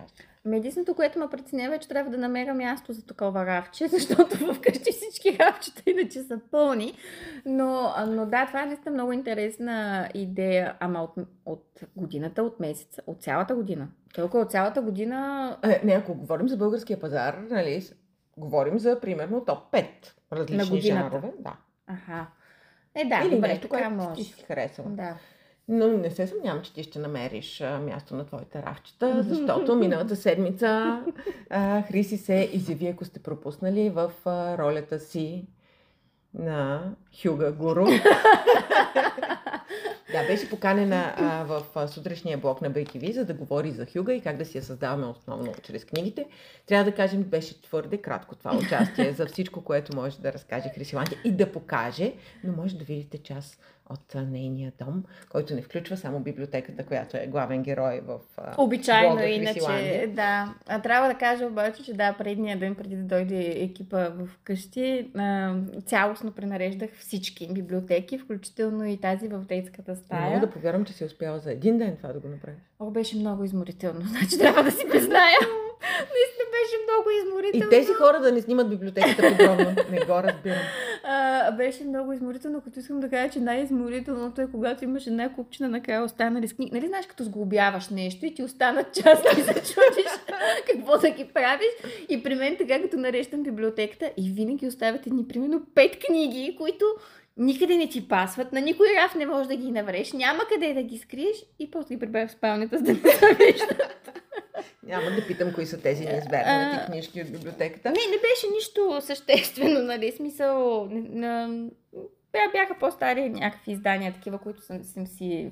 равче. 0.45 0.49
Медицинното, 0.49 0.95
което 0.95 1.19
ме 1.19 1.29
притеснява 1.29 1.75
е, 1.75 1.79
че 1.79 1.87
трябва 1.87 2.11
да 2.11 2.17
намеря 2.17 2.53
място 2.53 2.93
за 2.93 3.05
такова 3.05 3.45
равче, 3.45 3.87
защото 3.97 4.53
вкъщи 4.53 4.91
всички 4.91 5.37
равчета 5.39 5.83
иначе 5.85 6.23
са 6.23 6.39
пълни. 6.51 6.93
Но, 7.45 7.93
но 8.07 8.25
да, 8.25 8.45
това 8.45 8.63
е 8.63 8.65
наистина 8.65 8.93
много 8.93 9.11
интересна 9.11 10.09
идея, 10.13 10.75
ама 10.79 11.03
от, 11.03 11.27
от 11.45 11.79
годината, 11.95 12.43
от 12.43 12.59
месеца, 12.59 13.01
от 13.07 13.21
цялата 13.23 13.55
година. 13.55 13.87
Толкова 14.13 14.43
от 14.43 14.51
цялата 14.51 14.81
година... 14.81 15.57
Е, 15.63 15.81
не, 15.83 15.93
ако 15.93 16.13
говорим 16.13 16.49
за 16.49 16.57
българския 16.57 16.99
пазар, 16.99 17.37
нали, 17.49 17.87
говорим 18.37 18.79
за 18.79 18.99
примерно 18.99 19.45
топ 19.45 19.71
5 19.71 19.85
различни 20.33 20.81
жанрове. 20.81 21.31
Да. 21.39 21.55
Аха. 21.87 22.27
Е, 22.95 23.05
да, 23.05 23.21
Или 23.25 23.35
добре, 23.35 23.47
нещо, 23.47 23.69
което 23.69 23.89
може. 23.89 24.15
ти 24.15 24.23
си 24.23 24.43
харесала. 24.43 24.89
Да. 24.89 25.15
Но 25.67 25.87
не 25.87 26.11
се 26.11 26.27
съмнявам, 26.27 26.61
че 26.61 26.73
ти 26.73 26.83
ще 26.83 26.99
намериш 26.99 27.61
а, 27.61 27.79
място 27.79 28.15
на 28.15 28.25
твоите 28.25 28.63
равчета, 28.63 29.23
защото 29.27 29.75
миналата 29.75 30.15
седмица 30.15 31.01
а, 31.49 31.81
Хриси 31.81 32.17
се 32.17 32.49
изяви, 32.53 32.87
ако 32.87 33.05
сте 33.05 33.19
пропуснали, 33.19 33.89
в 33.89 34.11
а, 34.25 34.57
ролята 34.57 34.99
си 34.99 35.47
на 36.33 36.91
Хюга 37.21 37.51
Гуру. 37.51 37.85
да, 40.11 40.27
беше 40.27 40.49
поканена 40.49 41.13
а, 41.17 41.43
в 41.43 41.63
а, 41.75 41.87
сутрешния 41.87 42.37
блок 42.37 42.61
на 42.61 42.71
BTV, 42.71 43.11
за 43.11 43.25
да 43.25 43.33
говори 43.33 43.71
за 43.71 43.85
Хюга 43.85 44.13
и 44.13 44.21
как 44.21 44.37
да 44.37 44.45
си 44.45 44.57
я 44.57 44.63
създаваме 44.63 45.05
основно 45.05 45.53
чрез 45.63 45.85
книгите. 45.85 46.25
Трябва 46.65 46.91
да 46.91 46.95
кажем, 46.95 47.23
беше 47.23 47.61
твърде 47.61 47.97
кратко 47.97 48.35
това 48.35 48.57
участие 48.57 49.11
за 49.11 49.25
всичко, 49.25 49.63
което 49.63 49.95
може 49.95 50.19
да 50.19 50.33
разкаже 50.33 50.71
Хрисиландия 50.75 51.19
и 51.23 51.31
да 51.31 51.51
покаже, 51.51 52.13
но 52.43 52.53
може 52.53 52.77
да 52.77 52.83
видите 52.83 53.17
част 53.17 53.59
от 53.93 54.15
нейния 54.31 54.71
дом, 54.79 55.03
който 55.29 55.55
не 55.55 55.61
включва 55.61 55.97
само 55.97 56.19
библиотеката, 56.19 56.85
която 56.85 57.17
е 57.17 57.27
главен 57.27 57.63
герой 57.63 58.01
в 58.05 58.19
Обичайно, 58.57 59.09
блога 59.09 59.27
иначе, 59.27 60.07
да. 60.15 60.55
А, 60.67 60.81
трябва 60.81 61.07
да 61.07 61.13
кажа 61.13 61.45
обаче, 61.45 61.83
че 61.83 61.93
да, 61.93 62.13
предния 62.17 62.59
ден, 62.59 62.75
преди 62.75 62.95
да 62.95 63.03
дойде 63.03 63.55
екипа 63.57 64.09
в 64.09 64.29
къщи, 64.43 65.11
цялостно 65.85 66.31
пренареждах 66.31 66.89
всички 66.99 67.53
библиотеки, 67.53 68.17
включително 68.17 68.85
и 68.85 68.97
тази 68.97 69.27
в 69.27 69.39
детската 69.39 69.91
Не 69.91 69.97
стая. 69.97 70.25
мога 70.25 70.39
да 70.39 70.49
повярвам, 70.49 70.85
че 70.85 70.93
си 70.93 71.05
успяла 71.05 71.39
за 71.39 71.51
един 71.51 71.77
ден 71.77 71.97
това 71.97 72.13
да 72.13 72.19
го 72.19 72.27
направиш. 72.27 72.59
О, 72.79 72.91
беше 72.91 73.17
много 73.17 73.43
изморително, 73.43 74.01
значи 74.09 74.37
трябва 74.37 74.63
да 74.63 74.71
си 74.71 74.85
призная. 74.91 75.37
Наистина 76.15 76.40
беше 76.51 76.75
много 76.83 77.09
И 77.09 77.17
изморително. 77.17 77.69
тези 77.69 77.93
хора 77.93 78.19
да 78.19 78.31
не 78.31 78.41
снимат 78.41 78.69
библиотеката 78.69 79.21
подробно. 79.37 79.75
Не 79.91 79.99
го 79.99 80.13
разбирам. 80.23 80.63
А, 81.03 81.51
беше 81.51 81.83
много 81.83 82.13
изморително, 82.13 82.61
като 82.61 82.79
искам 82.79 82.99
да 82.99 83.09
кажа, 83.09 83.33
че 83.33 83.39
най-изморителното 83.39 84.41
е 84.41 84.47
когато 84.51 84.83
имаш 84.83 85.07
една 85.07 85.33
купчина 85.33 85.69
накрая 85.69 86.03
останали 86.03 86.47
с 86.47 86.53
книги. 86.53 86.71
Нали 86.73 86.87
знаеш, 86.87 87.05
като 87.05 87.23
сглобяваш 87.23 87.89
нещо 87.89 88.25
и 88.25 88.33
ти 88.33 88.43
останат 88.43 88.93
части 88.93 89.39
и 89.39 89.43
се 89.43 89.53
чудиш 89.53 90.11
какво 90.73 90.97
да 90.97 91.09
ги 91.09 91.25
правиш. 91.33 91.69
И 92.09 92.23
при 92.23 92.35
мен 92.35 92.57
така, 92.57 92.81
като 92.81 92.97
нарещам 92.97 93.43
библиотеката 93.43 94.11
и 94.17 94.31
винаги 94.31 94.67
оставят 94.67 95.07
едни, 95.07 95.27
примерно, 95.27 95.61
пет 95.75 95.99
книги, 95.99 96.55
които 96.57 96.85
никъде 97.37 97.77
не 97.77 97.89
ти 97.89 98.07
пасват, 98.07 98.53
на 98.53 98.61
никой 98.61 98.87
раф 98.97 99.15
не 99.15 99.25
можеш 99.25 99.47
да 99.47 99.55
ги 99.55 99.71
навреш, 99.71 100.13
няма 100.13 100.43
къде 100.53 100.73
да 100.73 100.83
ги 100.83 100.97
скриеш 100.97 101.45
и 101.59 101.71
после 101.71 101.95
ги 101.95 101.99
прибавя 101.99 102.27
в 102.27 102.31
спалнята, 102.31 102.77
за 102.77 102.83
да 102.83 102.91
не 102.93 102.99
се 102.99 103.33
виждат. 103.33 104.20
Няма 104.83 105.11
да 105.11 105.27
питам 105.27 105.53
кои 105.53 105.65
са 105.65 105.81
тези 105.81 106.05
неизбернати 106.05 106.85
книжки 106.85 107.21
от 107.21 107.31
библиотеката. 107.31 107.89
Не, 107.89 107.93
не 107.93 108.17
беше 108.17 108.55
нищо 108.55 109.01
съществено, 109.01 109.81
нали, 109.81 110.11
смисъл, 110.11 110.89
бяха 112.51 112.75
по-стари 112.79 113.29
някакви 113.29 113.71
издания, 113.71 114.13
такива, 114.13 114.37
които 114.37 114.61
съм, 114.61 114.83
съм 114.83 115.07
си 115.07 115.51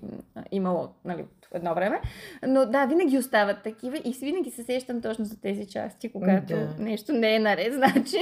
имала 0.52 0.90
нали, 1.06 1.26
едно 1.54 1.76
време. 1.76 2.02
Но 2.48 2.66
да, 2.66 2.86
винаги 2.86 3.18
остават 3.18 3.64
такива 3.64 3.98
и 3.98 4.16
винаги 4.22 4.52
се 4.52 4.64
сещам 4.64 5.02
точно 5.02 5.26
за 5.26 5.42
тези 5.42 5.68
части, 5.68 6.12
когато 6.12 6.54
Да. 6.54 6.76
нещо 6.80 7.14
не 7.14 7.36
е 7.36 7.40
наред, 7.40 7.74
значи. 7.74 8.18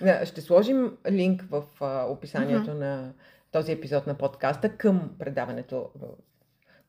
Да, 0.00 0.26
Ще 0.26 0.40
сложим 0.40 0.96
линк 1.10 1.42
в 1.50 1.64
описанието 2.08 2.74
на 2.74 3.12
този 3.52 3.72
епизод 3.72 4.06
на 4.06 4.14
подкаста 4.14 4.68
към 4.68 5.10
предаването 5.18 5.90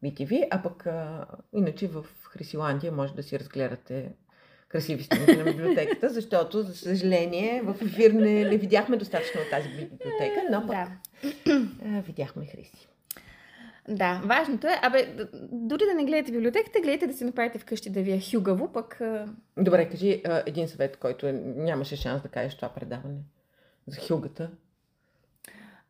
BTV, 0.04 0.48
а 0.52 0.62
пък 0.62 0.86
а, 0.86 1.26
иначе 1.54 1.88
в 1.88 2.06
Хрисиландия 2.24 2.92
може 2.92 3.14
да 3.14 3.24
си 3.24 3.40
разгледате 3.40 4.12
красиви 4.70 5.04
снимки 5.04 5.38
на 5.38 5.44
библиотеката, 5.44 6.10
защото, 6.14 6.64
за 6.64 6.76
съжаление, 6.76 7.62
в 7.62 7.76
ефир 7.82 8.12
не, 8.12 8.44
не 8.44 8.58
видяхме 8.58 8.98
достатъчно 8.98 9.42
от 9.42 9.50
тази 9.50 9.70
библиотека, 9.70 10.44
но 10.52 10.68
пък 10.68 10.76
Да. 10.76 10.88
а, 11.86 12.02
видяхме 12.02 12.46
Хриси. 12.46 12.88
Да, 13.90 14.22
важното 14.26 14.68
е, 14.68 14.80
абе, 14.82 15.16
дори 15.52 15.84
да 15.86 15.94
не 15.94 16.06
гледате 16.06 16.32
библиотеката, 16.32 16.80
гледайте 16.80 17.08
да 17.08 17.14
си 17.14 17.24
направите 17.24 17.60
вкъщи 17.60 17.90
да 17.90 18.02
ви 18.02 18.12
е 18.12 18.22
хюгаво, 18.32 18.72
пък 18.74 19.02
Добре, 19.58 19.90
кажи 19.90 20.22
а, 20.26 20.44
един 20.46 20.68
съвет, 20.68 20.98
който 20.98 21.28
е, 21.28 21.32
нямаше 21.56 21.96
шанс 21.96 22.22
да 22.22 22.30
кажеш 22.30 22.56
това 22.56 22.70
предаване 22.70 23.20
за 23.88 24.02
хюгата. 24.08 24.50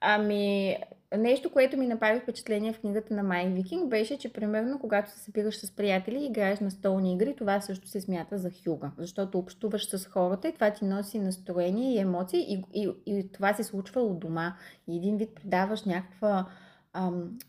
Ами, 0.02 0.78
нещо, 1.18 1.50
което 1.50 1.78
ми 1.78 1.88
направи 1.88 2.20
впечатление 2.20 2.74
в 2.74 2.80
книгата 2.80 3.14
на 3.14 3.24
Май 3.24 3.50
Викинг, 3.50 3.90
беше, 3.90 4.18
че 4.18 4.34
примерно, 4.34 4.80
когато 4.80 5.12
се 5.12 5.20
събираш 5.20 5.58
с 5.58 5.72
приятели 5.72 6.18
и 6.20 6.26
играеш 6.26 6.60
на 6.60 6.72
столни 6.72 7.14
игри, 7.14 7.36
това 7.36 7.62
също 7.62 7.88
се 7.88 8.02
смята 8.02 8.38
за 8.38 8.52
хюга. 8.64 8.92
Защото 8.98 9.40
общуваш 9.40 9.90
с 9.90 10.06
хората 10.06 10.48
и 10.48 10.54
това 10.54 10.72
ти 10.72 10.86
носи 10.86 11.20
настроение 11.20 11.94
и 11.94 12.00
емоции 12.00 12.46
и, 12.54 12.82
и, 12.82 12.90
и 13.06 13.32
това 13.32 13.54
се 13.54 13.64
случва 13.64 14.02
от 14.02 14.20
дома. 14.20 14.56
И 14.88 14.98
един 14.98 15.18
вид 15.18 15.30
придаваш 15.36 15.84
някаква 15.84 16.46
ам, 16.94 17.40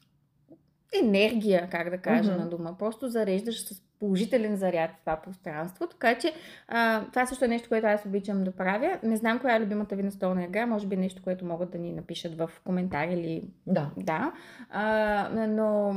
енергия, 1.02 1.68
как 1.70 1.90
да 1.90 1.98
кажа, 1.98 2.30
Мгм. 2.32 2.40
на 2.40 2.48
дома. 2.48 2.78
Просто 2.78 3.08
зареждаш 3.08 3.64
с 3.64 3.82
положителен 4.02 4.56
заряд 4.56 4.90
в 4.90 5.00
това 5.00 5.16
пространство. 5.16 5.86
Така 5.86 6.18
че 6.18 6.32
а, 6.68 7.04
това 7.04 7.26
също 7.26 7.44
е 7.44 7.48
нещо, 7.48 7.68
което 7.68 7.86
аз 7.86 8.06
обичам 8.06 8.44
да 8.44 8.52
правя. 8.52 8.98
Не 9.02 9.16
знам 9.16 9.38
коя 9.38 9.56
е 9.56 9.60
любимата 9.60 9.96
ви 9.96 10.02
настолна 10.02 10.44
игра. 10.44 10.66
Може 10.66 10.86
би 10.86 10.96
нещо, 10.96 11.22
което 11.22 11.44
могат 11.44 11.70
да 11.70 11.78
ни 11.78 11.92
напишат 11.92 12.38
в 12.38 12.50
коментари 12.64 13.12
или 13.12 13.42
Да. 13.66 13.90
да. 13.96 14.32
А, 14.70 15.46
но 15.46 15.94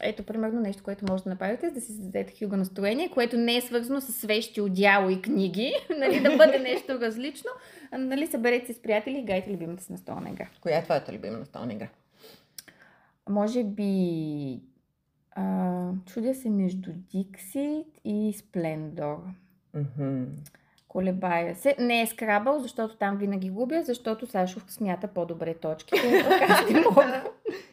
ето, 0.00 0.22
примерно, 0.22 0.60
нещо, 0.60 0.82
което 0.82 1.04
може 1.08 1.22
да 1.22 1.30
направите, 1.30 1.66
е 1.66 1.70
да 1.70 1.80
си 1.80 1.92
създадете 1.92 2.34
хюга 2.38 2.56
настроение, 2.56 3.10
което 3.10 3.36
не 3.36 3.56
е 3.56 3.60
свързано 3.60 4.00
с 4.00 4.12
свещи, 4.12 4.60
одяло 4.60 5.10
и 5.10 5.22
книги, 5.22 5.72
нали, 5.98 6.20
да 6.20 6.36
бъде 6.36 6.58
нещо 6.58 7.00
различно. 7.00 7.50
Нали, 7.92 8.26
съберете 8.26 8.66
се 8.66 8.72
с 8.72 8.82
приятели 8.82 9.16
и 9.16 9.20
играйте 9.20 9.52
любимата 9.52 9.82
си 9.82 9.92
настолна 9.92 10.30
игра. 10.30 10.46
Коя 10.60 10.78
е 10.78 10.84
твоята 10.84 11.12
любима 11.12 11.38
настолна 11.38 11.72
игра? 11.72 11.88
Може 13.28 13.64
би 13.64 14.60
а, 15.32 15.90
чудя 16.06 16.34
се 16.34 16.50
между 16.50 16.90
Dixit 16.90 17.86
и 18.04 18.34
Splendor. 18.34 19.18
Мгм. 19.74 20.24
Колебая 20.88 21.56
се. 21.56 21.76
Не 21.78 22.02
е 22.02 22.06
скрабъл, 22.06 22.60
защото 22.60 22.96
там 22.96 23.16
винаги 23.16 23.50
губя, 23.50 23.82
защото 23.82 24.26
Сашов 24.26 24.64
смята 24.68 25.08
по-добре 25.08 25.54
точките. 25.54 26.24
Пък 26.28 26.50
аз 26.50 26.70
не 26.70 26.80
мога. 26.80 27.24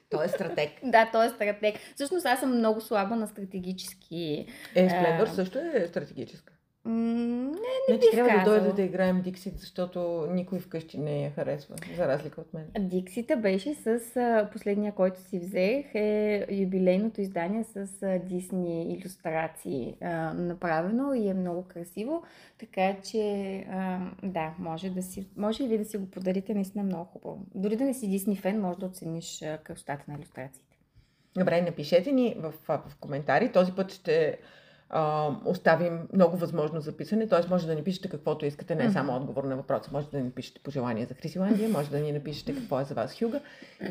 Той 0.10 0.26
е 0.26 0.30
стратег. 0.30 0.72
Да, 0.84 1.10
той 1.12 1.26
е 1.26 1.30
стратег. 1.30 1.76
Всъщност 1.96 2.26
аз 2.26 2.40
съм 2.40 2.58
много 2.58 2.82
слаба 2.82 3.16
на 3.16 3.28
стратегически. 3.28 4.46
Е, 4.76 4.90
Сплендър 4.90 5.28
А. 5.28 5.34
също 5.34 5.60
е 5.60 5.86
стратегическа. 5.88 6.54
Не, 6.88 7.52
не 7.54 7.60
Значи 7.88 8.00
бих 8.00 8.12
трябва 8.12 8.30
да 8.32 8.38
казала. 8.38 8.60
дойде 8.60 8.74
да 8.74 8.82
играем 8.82 9.22
Диксит, 9.22 9.60
защото 9.60 10.28
никой 10.32 10.60
вкъщи 10.60 10.98
не 10.98 11.24
я 11.24 11.32
харесва, 11.32 11.76
за 11.96 12.08
разлика 12.08 12.42
от 12.42 12.54
мен. 12.54 12.66
Диксита 12.80 13.38
беше 13.38 13.74
с 13.74 14.00
последния, 14.54 14.92
който 14.92 15.20
си 15.20 15.40
взех, 15.40 15.96
е 15.96 16.46
юбилейното 16.52 17.22
издание 17.22 17.64
с 17.64 17.88
Дисни 18.24 18.94
иллюстрации 18.94 19.96
направено 20.34 21.14
и 21.14 21.28
е 21.28 21.34
много 21.34 21.64
красиво. 21.64 22.24
Така 22.60 22.96
че, 23.04 23.66
да, 24.24 24.54
може, 24.60 24.90
да 24.90 25.04
си, 25.04 25.28
може 25.38 25.64
и 25.64 25.68
ви 25.68 25.78
да 25.78 25.86
си 25.86 25.98
го 25.98 26.12
подарите, 26.12 26.54
наистина 26.54 26.84
много 26.84 27.06
хубаво. 27.06 27.46
Дори 27.56 27.76
да 27.76 27.84
не 27.84 27.94
си 27.94 28.08
Дисни 28.08 28.36
фен, 28.36 28.62
може 28.62 28.80
да 28.80 28.86
оцениш 28.86 29.44
красотата 29.64 30.04
на 30.08 30.14
иллюстрациите. 30.14 30.78
Добре, 31.38 31.62
напишете 31.62 32.12
ни 32.12 32.36
в, 32.40 32.54
в 32.68 32.96
коментари. 33.00 33.52
Този 33.52 33.72
път 33.72 33.92
ще 33.92 34.38
а, 34.90 35.32
оставим 35.46 36.08
много 36.14 36.38
възможност 36.38 36.86
за 36.86 36.98
писане, 36.98 37.28
т.е. 37.28 37.50
може 37.50 37.68
да 37.68 37.76
ни 37.76 37.84
пишете 37.84 38.10
каквото 38.10 38.46
искате, 38.46 38.76
не 38.76 38.86
е 38.86 38.92
само 38.92 39.16
отговор 39.16 39.44
на 39.44 39.56
въпроса. 39.56 39.90
Може 39.94 40.08
да 40.08 40.20
ни 40.20 40.32
пишете 40.32 40.60
пожелания 40.60 41.08
за 41.08 41.14
Хрисиландия, 41.14 41.70
може 41.70 41.90
да 41.90 42.00
ни 42.00 42.12
напишете 42.12 42.56
какво 42.56 42.80
е 42.80 42.84
за 42.84 42.94
вас 42.94 43.20
Хюга 43.20 43.42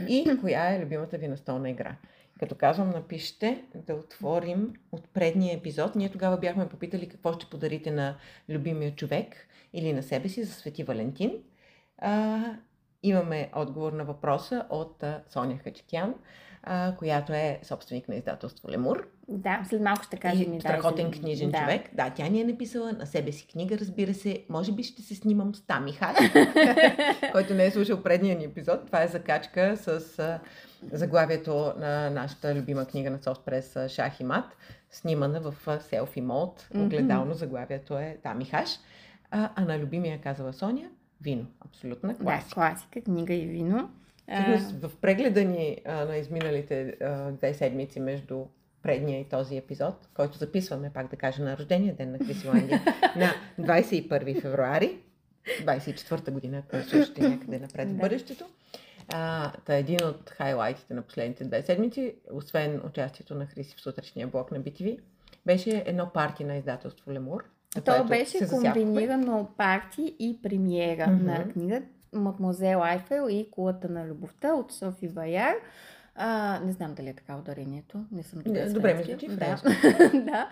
и 0.09 0.39
коя 0.41 0.75
е 0.75 0.85
любимата 0.85 1.19
ви 1.19 1.29
настолна 1.29 1.71
игра. 1.71 1.97
Като 2.41 2.55
казвам, 2.55 2.91
напишете 2.91 3.65
да 3.75 3.95
отворим 3.95 4.73
от 4.93 5.09
предния 5.09 5.57
епизод. 5.57 5.95
Ние 5.95 6.09
тогава 6.09 6.37
бяхме 6.37 6.69
попитали 6.69 7.09
какво 7.09 7.33
ще 7.33 7.51
подарите 7.51 7.91
на 7.91 8.17
любимия 8.49 8.95
човек 8.95 9.37
или 9.73 9.93
на 9.93 10.03
себе 10.03 10.29
си 10.29 10.45
за 10.45 10.53
Свети 10.53 10.85
Валентин. 10.85 11.33
А, 11.99 12.41
имаме 13.03 13.51
отговор 13.55 13.93
на 13.93 14.05
въпроса 14.05 14.67
от 14.71 15.03
а, 15.03 15.23
Соня 15.29 15.59
Хачкян, 15.65 16.15
а, 16.69 16.95
която 16.97 17.33
е 17.33 17.61
собственик 17.63 18.09
на 18.09 18.15
издателство 18.15 18.71
Лемур. 18.71 19.07
Да, 19.29 19.63
след 19.69 19.81
малко 19.81 20.05
ще 20.05 20.17
кажем 20.17 20.55
и 20.55 20.61
страхотен 20.61 21.11
книжен 21.11 21.51
да. 21.51 21.59
човек. 21.59 21.91
Да, 21.95 22.11
тя 22.11 22.29
ни 22.29 22.41
е 22.41 22.45
написала 22.45 22.93
на 22.93 23.07
себе 23.07 23.33
си 23.33 23.47
книга, 23.47 23.79
разбира 23.79 24.15
се. 24.15 24.45
Може 24.49 24.73
би 24.73 24.83
ще 24.83 25.03
се 25.03 25.15
снимам 25.15 25.55
с 25.55 25.61
Тами 25.61 25.93
Хаш, 25.93 26.17
който 27.33 27.55
не 27.55 27.67
е 27.67 27.71
слушал 27.71 28.03
предния 28.03 28.39
ни 28.39 28.45
епизод. 28.45 28.87
Това 28.87 29.03
е 29.03 29.09
закачка 29.09 29.77
с 29.77 30.19
а, 30.19 30.41
заглавието 30.93 31.73
на 31.79 32.11
нашата 32.11 32.55
любима 32.55 32.85
книга 32.85 33.11
на 33.11 33.19
Софпрес 33.23 33.77
Шах 33.89 34.21
и 34.21 34.25
Мат, 34.25 34.57
снимана 34.91 35.41
в 35.41 35.81
селфи 35.81 36.21
мод. 36.21 36.69
Огледално 36.75 37.35
заглавието 37.35 37.99
е 37.99 38.19
Тами 38.23 38.45
Хаш. 38.45 38.71
А, 39.31 39.51
а 39.55 39.65
на 39.65 39.79
любимия 39.79 40.21
казала 40.21 40.53
Соня, 40.53 40.89
вино. 41.21 41.47
Абсолютна 41.61 42.17
класика. 42.17 42.49
Да, 42.49 42.55
класика, 42.55 43.01
книга 43.01 43.35
и 43.35 43.47
вино. 43.47 43.91
Всъщност, 44.33 44.83
в 44.83 44.97
прегледа 45.01 45.45
ни 45.45 45.79
а, 45.85 46.05
на 46.05 46.17
изминалите 46.17 46.97
а, 47.01 47.31
две 47.33 47.55
седмици 47.55 48.01
между 48.01 48.45
предния 48.83 49.21
и 49.21 49.25
този 49.25 49.57
епизод, 49.57 50.09
който 50.15 50.39
записваме, 50.39 50.91
пак 50.95 51.11
да 51.11 51.17
кажа, 51.17 51.43
на 51.43 51.57
рождения 51.57 51.95
ден 51.95 52.13
на 52.13 52.19
Крисиландия, 52.19 52.83
на 53.17 53.33
21 53.61 54.43
февруари, 54.43 54.99
24-та 55.63 56.33
година, 56.33 56.63
ако 56.73 56.89
слушате 56.89 57.29
някъде 57.29 57.59
напред 57.59 57.89
в 57.89 57.95
бъдещето. 57.95 58.45
А, 59.09 59.53
та 59.65 59.75
един 59.75 59.99
от 60.05 60.31
хайлайтите 60.31 60.95
на 60.95 61.03
последните 61.03 61.45
две 61.45 61.63
седмици, 61.63 62.15
освен 62.33 62.81
участието 62.87 63.35
на 63.35 63.47
Хриси 63.47 63.77
в 63.77 63.81
сутрешния 63.81 64.27
блок 64.27 64.53
на 64.53 64.61
BTV, 64.61 64.99
беше 65.47 65.83
едно 65.87 66.11
парти 66.15 66.45
на 66.45 66.57
издателство 66.57 67.13
Лемур. 67.13 67.45
То 67.85 68.05
беше 68.05 68.49
комбинирано 68.49 69.49
парти 69.57 70.17
и 70.19 70.39
премиера 70.43 71.07
mm-hmm. 71.07 71.23
на 71.23 71.49
книга 71.53 71.83
Мадмозел 72.21 72.83
Айфел 72.83 73.29
и 73.29 73.45
Кулата 73.45 73.89
на 73.89 74.07
любовта 74.07 74.55
от 74.55 74.73
Софи 74.73 75.09
Баяр. 75.09 75.57
А, 76.19 76.61
не 76.61 76.73
знам 76.73 76.95
дали 76.95 77.09
е 77.09 77.15
така 77.15 77.37
ударението. 77.37 78.05
Не 78.13 78.23
съм 78.23 78.43
добре. 78.43 78.69
Добре, 78.69 78.95
ми 78.95 79.05
звучи 79.05 79.29
да. 79.29 79.61
да. 80.15 80.49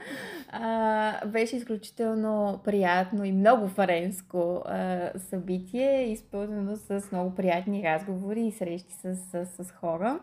А, 0.48 1.26
беше 1.26 1.56
изключително 1.56 2.60
приятно 2.64 3.24
и 3.24 3.32
много 3.32 3.68
френско 3.68 4.62
а, 4.66 5.10
събитие, 5.18 6.12
изпълнено 6.12 6.76
с 6.76 7.08
много 7.12 7.34
приятни 7.34 7.82
разговори 7.82 8.46
и 8.46 8.52
срещи 8.52 8.94
с, 8.94 9.16
с, 9.16 9.46
с 9.64 9.70
хора. 9.70 10.20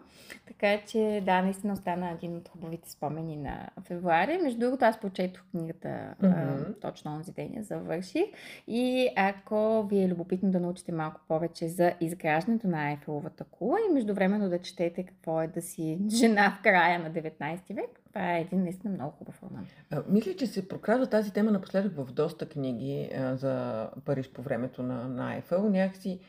Така 0.48 0.78
че, 0.88 1.22
да, 1.26 1.42
наистина 1.42 1.74
остана 1.74 2.12
един 2.12 2.36
от 2.36 2.48
хубавите 2.48 2.92
спомени 2.92 3.38
на 3.38 3.70
февруари. 3.84 4.38
Между 4.38 4.60
другото, 4.60 4.86
аз 4.86 5.00
прочетох 5.00 5.44
книгата 5.52 5.88
mm-hmm. 5.88 6.70
а, 6.70 6.74
точно 6.82 7.12
онзи 7.12 7.32
ден 7.32 7.54
я 7.56 7.64
завърших. 7.64 8.26
И 8.68 9.10
ако 9.16 9.88
ви 9.90 10.04
е 10.04 10.08
любопитно 10.08 10.52
да 10.52 10.60
научите 10.60 10.92
малко 10.92 11.22
повече 11.28 11.68
за 11.68 11.94
изграждането 12.02 12.68
на 12.68 12.88
Айфеловата 12.88 13.44
кула 13.44 13.78
и 13.90 13.94
междувременно 13.94 14.50
да 14.50 14.60
четете 14.60 15.04
какво 15.04 15.31
е 15.40 15.48
да 15.48 15.62
си 15.62 16.00
жена 16.10 16.58
в 16.60 16.64
края 16.64 17.00
на 17.00 17.12
19 17.12 17.76
век, 17.76 18.02
това 18.08 18.38
е 18.38 18.42
един 18.42 18.64
наистина 18.64 18.94
много 18.94 19.12
хубав 19.12 19.44
роман. 19.44 19.68
мисля, 20.10 20.36
че 20.36 20.48
се 20.48 20.68
прокрада 20.68 21.10
тази 21.10 21.34
тема 21.34 21.52
напоследък 21.52 21.96
в 21.96 22.14
доста 22.14 22.50
книги 22.50 23.10
а, 23.18 23.36
за 23.36 23.88
Париж 24.06 24.30
по 24.30 24.42
времето 24.42 24.84
на, 24.84 25.08
на 25.08 25.32
Айфел. 25.32 25.70
Някакси 25.70 26.20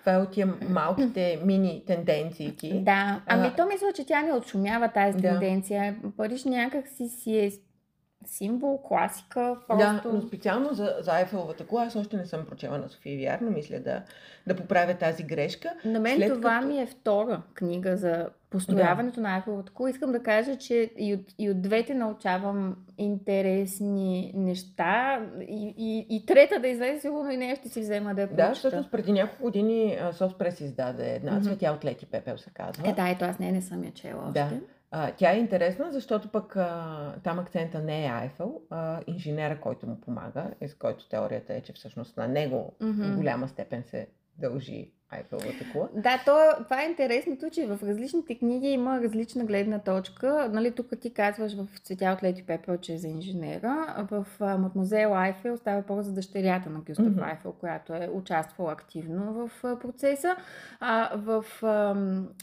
това 0.00 0.12
е 0.12 0.18
от 0.18 0.30
тия 0.30 0.46
малките 0.68 1.40
мини 1.44 1.82
тенденции. 1.86 2.56
Да, 2.82 3.22
ами 3.26 3.46
а... 3.46 3.56
то 3.56 3.66
мисля, 3.66 3.92
че 3.94 4.06
тя 4.06 4.22
не 4.22 4.32
отшумява 4.32 4.88
тази 4.88 5.18
да. 5.18 5.28
тенденция. 5.28 5.96
Париж 6.16 6.44
някак 6.44 6.88
си 6.88 7.08
си 7.08 7.38
е 7.38 7.50
символ, 8.28 8.82
класика. 8.82 9.56
Просто... 9.68 9.84
Да, 9.84 10.02
но 10.12 10.20
специално 10.20 10.74
за, 10.74 10.96
за 11.00 11.12
Айфеловата 11.12 11.66
кола, 11.66 11.84
аз 11.84 11.96
още 11.96 12.16
не 12.16 12.26
съм 12.26 12.46
прочела 12.46 12.78
на 12.78 12.88
София 12.88 13.18
Вяр, 13.18 13.38
но 13.40 13.50
мисля 13.50 13.78
да, 13.78 14.02
да 14.46 14.56
поправя 14.56 14.94
тази 14.94 15.22
грешка. 15.22 15.70
На 15.84 16.00
мен 16.00 16.16
След 16.16 16.32
това 16.32 16.56
като... 16.56 16.68
ми 16.68 16.78
е 16.78 16.86
втора 16.86 17.42
книга 17.54 17.96
за 17.96 18.28
построяването 18.50 19.16
да. 19.16 19.20
на 19.20 19.34
Айфеловата 19.34 19.72
кола. 19.72 19.90
Искам 19.90 20.12
да 20.12 20.22
кажа, 20.22 20.56
че 20.56 20.90
и 20.98 21.14
от, 21.14 21.34
и 21.38 21.50
от 21.50 21.62
двете 21.62 21.94
научавам 21.94 22.76
интересни 22.98 24.32
неща 24.34 25.26
и, 25.40 25.74
и, 25.78 26.16
и 26.16 26.26
трета 26.26 26.60
да 26.60 26.68
излезе, 26.68 27.00
сигурно 27.00 27.30
и 27.30 27.36
нея 27.36 27.56
ще 27.56 27.68
си 27.68 27.80
взема 27.80 28.14
да 28.14 28.20
я 28.20 28.28
Да, 28.28 28.48
защото 28.48 28.90
преди 28.90 29.12
няколко 29.12 29.42
години 29.42 29.98
Софпрес 30.12 30.60
издаде 30.60 31.14
една 31.14 31.32
mm-hmm. 31.32 31.44
цветя 31.44 31.72
от 31.72 31.84
Лети 31.84 32.06
Пепел 32.06 32.38
се 32.38 32.50
казва. 32.50 32.88
Е, 32.88 32.92
да, 32.92 33.08
ето 33.08 33.24
аз 33.24 33.38
не, 33.38 33.52
не 33.52 33.62
съм 33.62 33.84
я 33.84 33.90
чела 33.90 34.22
още. 34.28 34.40
Да. 34.40 34.50
А, 34.96 35.12
тя 35.12 35.32
е 35.32 35.38
интересна, 35.38 35.92
защото 35.92 36.28
пък 36.28 36.56
а, 36.56 37.14
там 37.24 37.38
акцента 37.38 37.80
не 37.80 38.04
е 38.06 38.08
Айфел, 38.08 38.60
а 38.70 39.00
инженера, 39.06 39.60
който 39.60 39.86
му 39.86 40.00
помага, 40.00 40.50
и 40.60 40.68
с 40.68 40.74
който 40.74 41.08
теорията 41.08 41.54
е, 41.54 41.60
че 41.60 41.72
всъщност 41.72 42.16
на 42.16 42.28
него 42.28 42.76
mm-hmm. 42.80 43.12
в 43.12 43.16
голяма 43.16 43.48
степен 43.48 43.82
се 43.82 44.08
дължи 44.38 44.92
Айфеловата 45.16 45.72
кула. 45.72 45.88
Да, 45.94 46.22
то, 46.24 46.64
това 46.64 46.82
е 46.82 46.86
интересното, 46.86 47.50
че 47.50 47.66
в 47.66 47.78
различните 47.82 48.38
книги 48.38 48.68
има 48.68 49.00
различна 49.00 49.44
гледна 49.44 49.78
точка. 49.78 50.50
Нали, 50.52 50.70
тук 50.70 50.86
ти 51.00 51.12
казваш 51.12 51.54
в 51.54 51.66
Цветя 51.82 52.12
от 52.16 52.22
Лети 52.22 52.42
Пепел, 52.42 52.76
че 52.76 52.94
е 52.94 52.98
за 52.98 53.08
инженера. 53.08 54.06
В 54.10 54.26
Мадмозел 54.40 55.14
Айфел 55.14 55.56
става 55.56 55.76
въпрос 55.76 56.06
за 56.06 56.12
дъщерята 56.12 56.70
на 56.70 56.80
Гюстав 56.80 57.06
mm-hmm. 57.06 57.30
Айфел, 57.30 57.52
която 57.52 57.94
е 57.94 58.10
участвала 58.12 58.72
активно 58.72 59.32
в 59.32 59.50
процеса. 59.80 60.36
А 60.80 61.10
в 61.16 61.44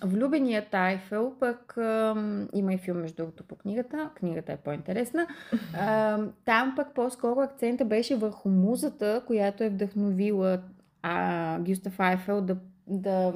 Влюбеният 0.03 0.73
Айфел 0.73 1.33
пък 1.39 1.73
има 2.53 2.73
и 2.73 2.77
филм, 2.77 2.97
между 2.97 3.15
другото, 3.15 3.43
по 3.43 3.55
книгата. 3.55 4.09
Книгата 4.15 4.51
е 4.51 4.57
по-интересна. 4.57 5.27
там 6.45 6.73
пък 6.75 6.93
по-скоро 6.93 7.39
акцента 7.39 7.85
беше 7.85 8.15
върху 8.15 8.49
музата, 8.49 9.21
която 9.27 9.63
е 9.63 9.69
вдъхновила 9.69 10.59
а, 11.01 11.59
Гюстав 11.59 11.99
Айфел 11.99 12.41
да, 12.41 12.57
да 12.87 13.33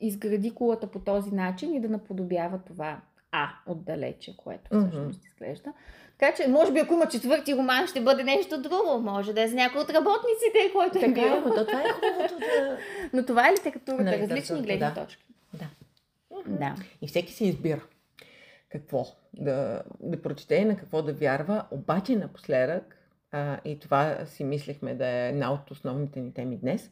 изгради 0.00 0.50
кулата 0.50 0.86
по 0.86 0.98
този 0.98 1.30
начин 1.30 1.74
и 1.74 1.80
да 1.80 1.88
наподобява 1.88 2.58
това 2.58 3.00
А 3.32 3.48
отдалече, 3.66 4.36
което 4.36 4.80
всъщност 4.80 5.22
mm-hmm. 5.22 5.26
изглежда. 5.26 5.72
Така 6.18 6.36
че, 6.36 6.48
може 6.48 6.72
би, 6.72 6.78
ако 6.78 6.94
има 6.94 7.06
четвърти 7.06 7.54
роман, 7.54 7.86
ще 7.86 8.00
бъде 8.00 8.24
нещо 8.24 8.62
друго. 8.62 9.00
Може 9.00 9.32
да 9.32 9.42
е 9.42 9.48
за 9.48 9.54
някой 9.54 9.80
от 9.80 9.90
работниците, 9.90 10.72
който 10.72 10.98
е 10.98 11.08
бил. 11.08 11.14
Така, 11.14 11.40
но 11.40 11.54
това 11.54 11.80
е 11.80 11.92
хубавото 11.92 12.38
да... 12.38 12.78
Но 13.12 13.26
това 13.26 13.48
е 13.48 13.52
литературата, 13.52 14.02
нали, 14.02 14.22
различни 14.22 14.62
гледни 14.62 14.78
да. 14.78 14.94
точки. 14.94 15.24
Да. 15.54 15.66
да. 16.46 16.74
И 17.02 17.08
всеки 17.08 17.32
се 17.32 17.44
избира 17.44 17.80
какво 18.68 19.06
да, 19.32 19.82
да 20.00 20.22
прочете 20.22 20.54
и 20.54 20.64
на 20.64 20.76
какво 20.76 21.02
да 21.02 21.12
вярва. 21.12 21.64
Обаче 21.70 22.16
напоследък 22.16 22.96
а, 23.34 23.58
и 23.64 23.78
това 23.78 24.18
си 24.26 24.44
мислехме 24.44 24.94
да 24.94 25.06
е 25.06 25.28
една 25.28 25.52
от 25.52 25.70
основните 25.70 26.20
ни 26.20 26.32
теми 26.32 26.56
днес, 26.56 26.90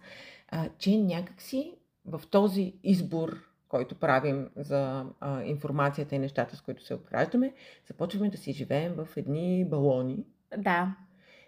а, 0.48 0.68
че 0.78 0.98
някакси 0.98 1.74
в 2.07 2.20
този 2.31 2.74
избор, 2.85 3.38
който 3.68 3.94
правим 3.94 4.48
за 4.57 5.05
а, 5.20 5.42
информацията 5.42 6.14
и 6.14 6.18
нещата, 6.18 6.57
с 6.57 6.61
които 6.61 6.85
се 6.85 6.94
обграждаме, 6.94 7.55
започваме 7.88 8.31
да 8.31 8.37
си 8.37 8.52
живеем 8.52 8.92
в 8.92 9.09
едни 9.16 9.64
балони. 9.64 10.24
Да. 10.59 10.94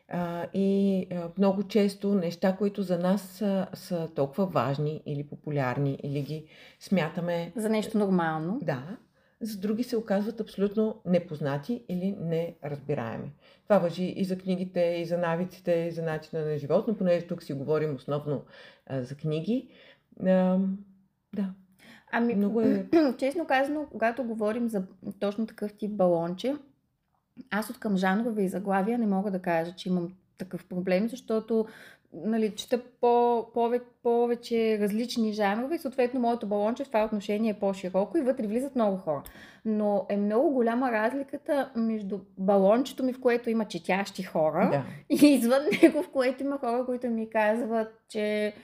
А, 0.08 0.46
и 0.54 1.06
а, 1.12 1.28
много 1.38 1.62
често 1.62 2.14
неща, 2.14 2.56
които 2.56 2.82
за 2.82 2.98
нас 2.98 3.22
са, 3.22 3.66
са 3.74 4.08
толкова 4.14 4.46
важни 4.46 5.02
или 5.06 5.26
популярни, 5.26 5.98
или 6.02 6.22
ги 6.22 6.46
смятаме. 6.80 7.52
За 7.56 7.68
нещо 7.68 7.98
нормално. 7.98 8.58
Да 8.62 8.96
за 9.40 9.58
други 9.58 9.82
се 9.82 9.96
оказват 9.96 10.40
абсолютно 10.40 11.00
непознати 11.06 11.84
или 11.88 12.16
неразбираеми. 12.20 13.32
Това 13.64 13.78
въжи 13.78 14.04
и 14.04 14.24
за 14.24 14.38
книгите, 14.38 14.80
и 14.80 15.04
за 15.04 15.18
навиците, 15.18 15.72
и 15.72 15.90
за 15.90 16.02
начина 16.02 16.44
на 16.44 16.58
живот, 16.58 16.84
но 16.88 16.96
понеже 16.96 17.26
тук 17.26 17.42
си 17.42 17.52
говорим 17.52 17.94
основно 17.94 18.44
а, 18.86 19.02
за 19.02 19.14
книги. 19.14 19.68
А, 20.26 20.58
да. 21.34 21.54
Ами, 22.12 22.34
Много 22.34 22.60
е... 22.60 22.88
честно 23.18 23.46
казано, 23.46 23.86
когато 23.92 24.24
говорим 24.24 24.68
за 24.68 24.86
точно 25.20 25.46
такъв 25.46 25.74
тип 25.74 25.90
балонче, 25.90 26.56
аз 27.50 27.70
от 27.70 27.78
към 27.78 27.96
жанрове 27.96 28.42
и 28.42 28.48
заглавия 28.48 28.98
не 28.98 29.06
мога 29.06 29.30
да 29.30 29.42
кажа, 29.42 29.74
че 29.76 29.88
имам 29.88 30.12
такъв 30.38 30.64
проблем, 30.64 31.08
защото 31.08 31.66
нали, 32.14 32.54
чета 32.54 32.80
по, 33.00 33.46
повече, 33.54 33.84
повече 34.02 34.78
различни 34.80 35.32
жанрове 35.32 35.74
и 35.74 35.78
съответно 35.78 36.20
моето 36.20 36.46
балонче 36.46 36.84
в 36.84 36.86
това 36.86 37.04
отношение 37.04 37.50
е 37.50 37.54
по-широко 37.54 38.18
и 38.18 38.22
вътре 38.22 38.46
влизат 38.46 38.74
много 38.74 38.96
хора. 38.96 39.22
Но 39.64 40.06
е 40.08 40.16
много 40.16 40.50
голяма 40.50 40.92
разликата 40.92 41.70
между 41.76 42.18
балончето 42.38 43.04
ми, 43.04 43.12
в 43.12 43.20
което 43.20 43.50
има 43.50 43.64
четящи 43.64 44.22
хора 44.22 44.68
да. 44.72 44.84
и 45.16 45.26
извън 45.26 45.62
него, 45.82 46.02
в 46.02 46.08
което 46.08 46.42
има 46.42 46.58
хора, 46.58 46.84
които 46.86 47.06
ми 47.06 47.30
казват, 47.30 47.88
че 48.08 48.54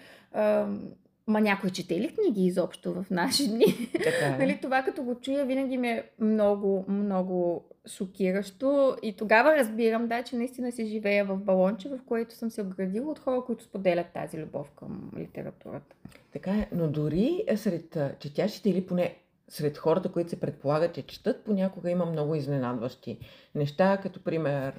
Ма 1.30 1.40
някой 1.40 1.70
чете 1.70 2.00
ли 2.00 2.14
книги 2.14 2.46
изобщо 2.46 2.92
в 2.92 3.06
наши 3.10 3.48
дни? 3.48 3.90
Така 3.92 4.26
е. 4.26 4.30
нали, 4.38 4.58
това 4.62 4.82
като 4.82 5.02
го 5.02 5.14
чуя 5.14 5.44
винаги 5.44 5.76
ми 5.76 5.88
е 5.88 6.04
много, 6.20 6.84
много 6.88 7.64
шокиращо 7.88 8.96
и 9.02 9.16
тогава 9.16 9.56
разбирам, 9.56 10.08
да, 10.08 10.22
че 10.22 10.36
наистина 10.36 10.72
си 10.72 10.86
живея 10.86 11.24
в 11.24 11.36
балонче, 11.36 11.88
в 11.88 11.98
което 12.06 12.34
съм 12.34 12.50
се 12.50 12.62
обградила 12.62 13.10
от 13.10 13.18
хора, 13.18 13.42
които 13.46 13.64
споделят 13.64 14.06
тази 14.14 14.38
любов 14.38 14.70
към 14.70 15.10
литературата. 15.18 15.96
Така 16.32 16.50
е, 16.50 16.68
но 16.72 16.88
дори 16.88 17.44
сред 17.56 17.98
четящите 18.18 18.70
или 18.70 18.86
поне 18.86 19.16
сред 19.48 19.78
хората, 19.78 20.12
които 20.12 20.30
се 20.30 20.40
предполагат, 20.40 20.94
че 20.94 21.06
четат, 21.06 21.44
понякога 21.44 21.90
има 21.90 22.06
много 22.06 22.34
изненадващи 22.34 23.18
неща, 23.54 23.98
като 24.02 24.24
пример 24.24 24.74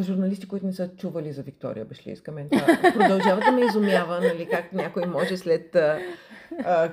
журналисти, 0.00 0.48
които 0.48 0.66
не 0.66 0.72
са 0.72 0.96
чували 0.96 1.32
за 1.32 1.42
Виктория 1.42 1.84
Бешлийска. 1.84 2.32
Мен 2.32 2.48
това 2.48 2.92
продължава 2.94 3.40
да 3.40 3.52
ме 3.52 3.64
изумява, 3.64 4.20
нали, 4.20 4.48
как 4.50 4.72
някой 4.72 5.06
може 5.06 5.36
след 5.36 5.76
а, 5.76 5.98
а, 6.64 6.90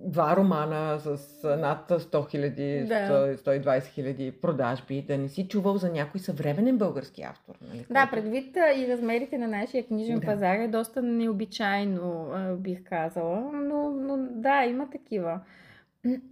два 0.00 0.36
романа 0.36 0.98
с 0.98 1.18
над 1.58 1.88
100 1.88 2.30
хиляди, 2.30 2.84
Да. 2.88 2.94
100 2.94 3.36
120 3.36 3.86
хиляди 3.86 4.30
продажби, 4.30 5.02
да 5.02 5.18
не 5.18 5.28
си 5.28 5.48
чувал 5.48 5.78
за 5.78 5.88
някой 5.90 6.20
съвременен 6.20 6.78
български 6.78 7.22
автор. 7.22 7.54
Нали, 7.68 7.86
Да, 7.90 8.08
предвид 8.10 8.56
и 8.76 8.88
размерите 8.88 9.38
на 9.38 9.48
нашия 9.48 9.86
книжен 9.86 10.20
Да. 10.20 10.26
пазар 10.26 10.54
е 10.56 10.68
доста 10.68 11.02
необичайно, 11.02 12.30
бих 12.58 12.84
казала. 12.84 13.50
Но, 13.52 13.90
но 13.90 14.16
да, 14.30 14.64
има 14.64 14.90
такива. 14.90 15.40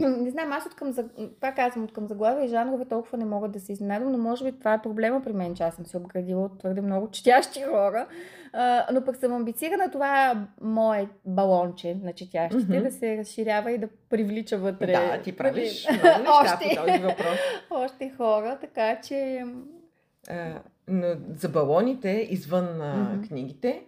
Не 0.01 0.31
знам, 0.31 0.53
аз 0.53 0.67
от 0.67 0.75
към, 0.75 0.95
пак 1.41 1.57
казвам, 1.57 1.85
от 1.85 1.93
към 1.93 2.09
заглавия 2.09 2.45
и 2.45 2.49
жанрове 2.49 2.85
толкова 2.85 3.19
не 3.19 3.25
мога 3.25 3.49
да 3.49 3.61
се 3.61 3.73
изненадам, 3.73 4.13
но 4.13 4.19
може 4.19 4.45
би 4.45 4.59
това 4.59 4.75
е 4.75 4.83
проблема 4.83 5.23
при 5.23 5.33
мен, 5.33 5.55
че 5.55 5.63
аз 5.63 5.75
съм 5.75 5.87
се 5.87 5.97
обградила 5.97 6.45
от 6.45 6.59
твърде 6.59 6.81
много 6.81 7.11
четящи 7.11 7.63
хора. 7.63 8.07
А, 8.53 8.87
но 8.93 9.05
пък 9.05 9.17
съм 9.17 9.33
амбицирана 9.33 9.91
това 9.91 10.35
мое 10.61 11.09
балонче 11.25 11.95
на 11.95 12.13
четящите 12.13 12.73
Мгм. 12.73 12.83
да 12.83 12.91
се 12.91 13.17
разширява 13.17 13.73
и 13.73 13.79
да 13.79 13.89
привлича 14.11 14.59
вътре. 14.59 14.93
Да, 14.93 15.23
ти 15.23 15.37
правиш 15.37 15.87
нали, 15.87 16.01
много 16.21 16.39
още, 16.45 16.77
по 16.77 16.87
този 16.87 16.99
въпрос. 16.99 17.39
още 17.71 18.13
хора, 18.17 18.59
така 18.61 19.01
че 19.01 19.45
А, 20.29 20.53
за 21.35 21.49
балоните, 21.49 22.27
извън 22.31 22.69
Мгм. 23.13 23.29
книгите, 23.29 23.83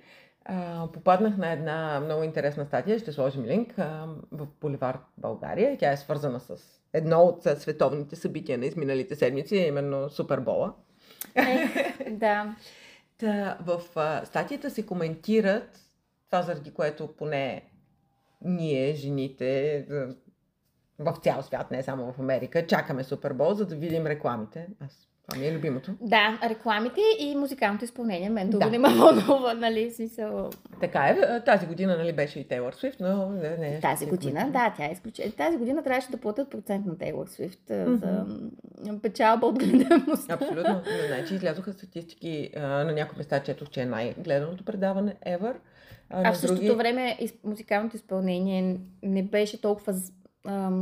а, 0.44 0.88
попаднах 0.92 1.36
на 1.36 1.52
една 1.52 2.00
много 2.00 2.22
интересна 2.22 2.66
статия, 2.66 2.98
ще 2.98 3.12
сложим 3.12 3.44
линк, 3.44 3.78
а, 3.78 4.06
в 4.32 4.46
Боливар 4.60 4.98
България. 5.18 5.78
Тя 5.78 5.92
е 5.92 5.96
свързана 5.96 6.40
с 6.40 6.56
едно 6.92 7.20
от 7.20 7.42
световните 7.42 8.16
събития 8.16 8.58
на 8.58 8.66
изминалите 8.66 9.14
седмици, 9.14 9.56
именно 9.56 10.10
Супербола. 10.10 10.74
Е, 11.34 12.10
да. 12.10 12.56
Та, 13.18 13.58
в 13.60 13.82
а, 13.96 14.24
статията 14.24 14.70
се 14.70 14.86
коментират 14.86 15.80
това, 16.30 16.42
заради 16.42 16.74
което 16.74 17.06
поне 17.06 17.62
ние, 18.44 18.94
жените, 18.94 19.86
в 20.98 21.16
цял 21.22 21.42
свят, 21.42 21.70
не 21.70 21.82
само 21.82 22.12
в 22.12 22.18
Америка, 22.18 22.66
чакаме 22.66 23.04
Супербол, 23.04 23.54
за 23.54 23.66
да 23.66 23.76
видим 23.76 24.06
рекламите. 24.06 24.66
Аз, 24.80 25.08
това 25.28 25.40
ми 25.40 25.46
е 25.46 25.54
любимото. 25.54 25.94
Да, 26.00 26.38
рекламите 26.44 27.00
и 27.18 27.36
музикалното 27.36 27.84
изпълнение. 27.84 28.30
Мен 28.30 28.50
друго 28.50 28.64
Да. 28.64 28.70
не 28.70 28.78
ме 28.78 28.88
вълнува, 28.90 29.54
нали, 29.54 29.90
смисъл. 29.90 30.50
Така 30.80 31.00
е. 31.00 31.18
а, 31.20 31.40
Тази 31.42 31.66
година 31.66 31.96
нали, 31.96 32.12
беше 32.12 32.40
и 32.40 32.44
Тейлор 32.44 32.72
Свифт, 32.72 33.00
но 33.00 33.26
не, 33.28 33.56
не 33.56 33.68
е 33.68 33.80
Тази 33.80 34.06
година, 34.06 34.50
да, 34.52 34.74
тя 34.76 34.84
е 34.84 34.92
изключение. 34.92 35.32
Тази 35.32 35.56
година 35.56 35.82
трябваше 35.82 36.10
да 36.10 36.16
платят 36.16 36.50
процент 36.50 36.86
на 36.86 36.98
Тейлор 36.98 37.26
Свифт 37.26 37.70
а, 37.70 37.96
за 37.96 38.24
печалба 39.02 39.46
от 39.46 39.58
гледаемостта. 39.58 40.34
Абсолютно. 40.34 40.82
Значи 41.08 41.34
излязоха 41.34 41.72
статистики 41.72 42.50
на 42.56 42.84
някои 42.84 43.18
места, 43.18 43.40
четох, 43.40 43.70
че 43.70 43.82
е 43.82 43.86
най-гледаното 43.86 44.64
предаване 44.64 45.14
ever. 45.26 45.52
А, 46.10 46.28
А 46.28 46.32
в 46.32 46.38
същото 46.38 46.76
време 46.76 47.16
из- 47.20 47.34
музикалното 47.44 47.96
изпълнение 47.96 48.76
не 49.02 49.22
беше 49.22 49.60
толкова, 49.60 49.94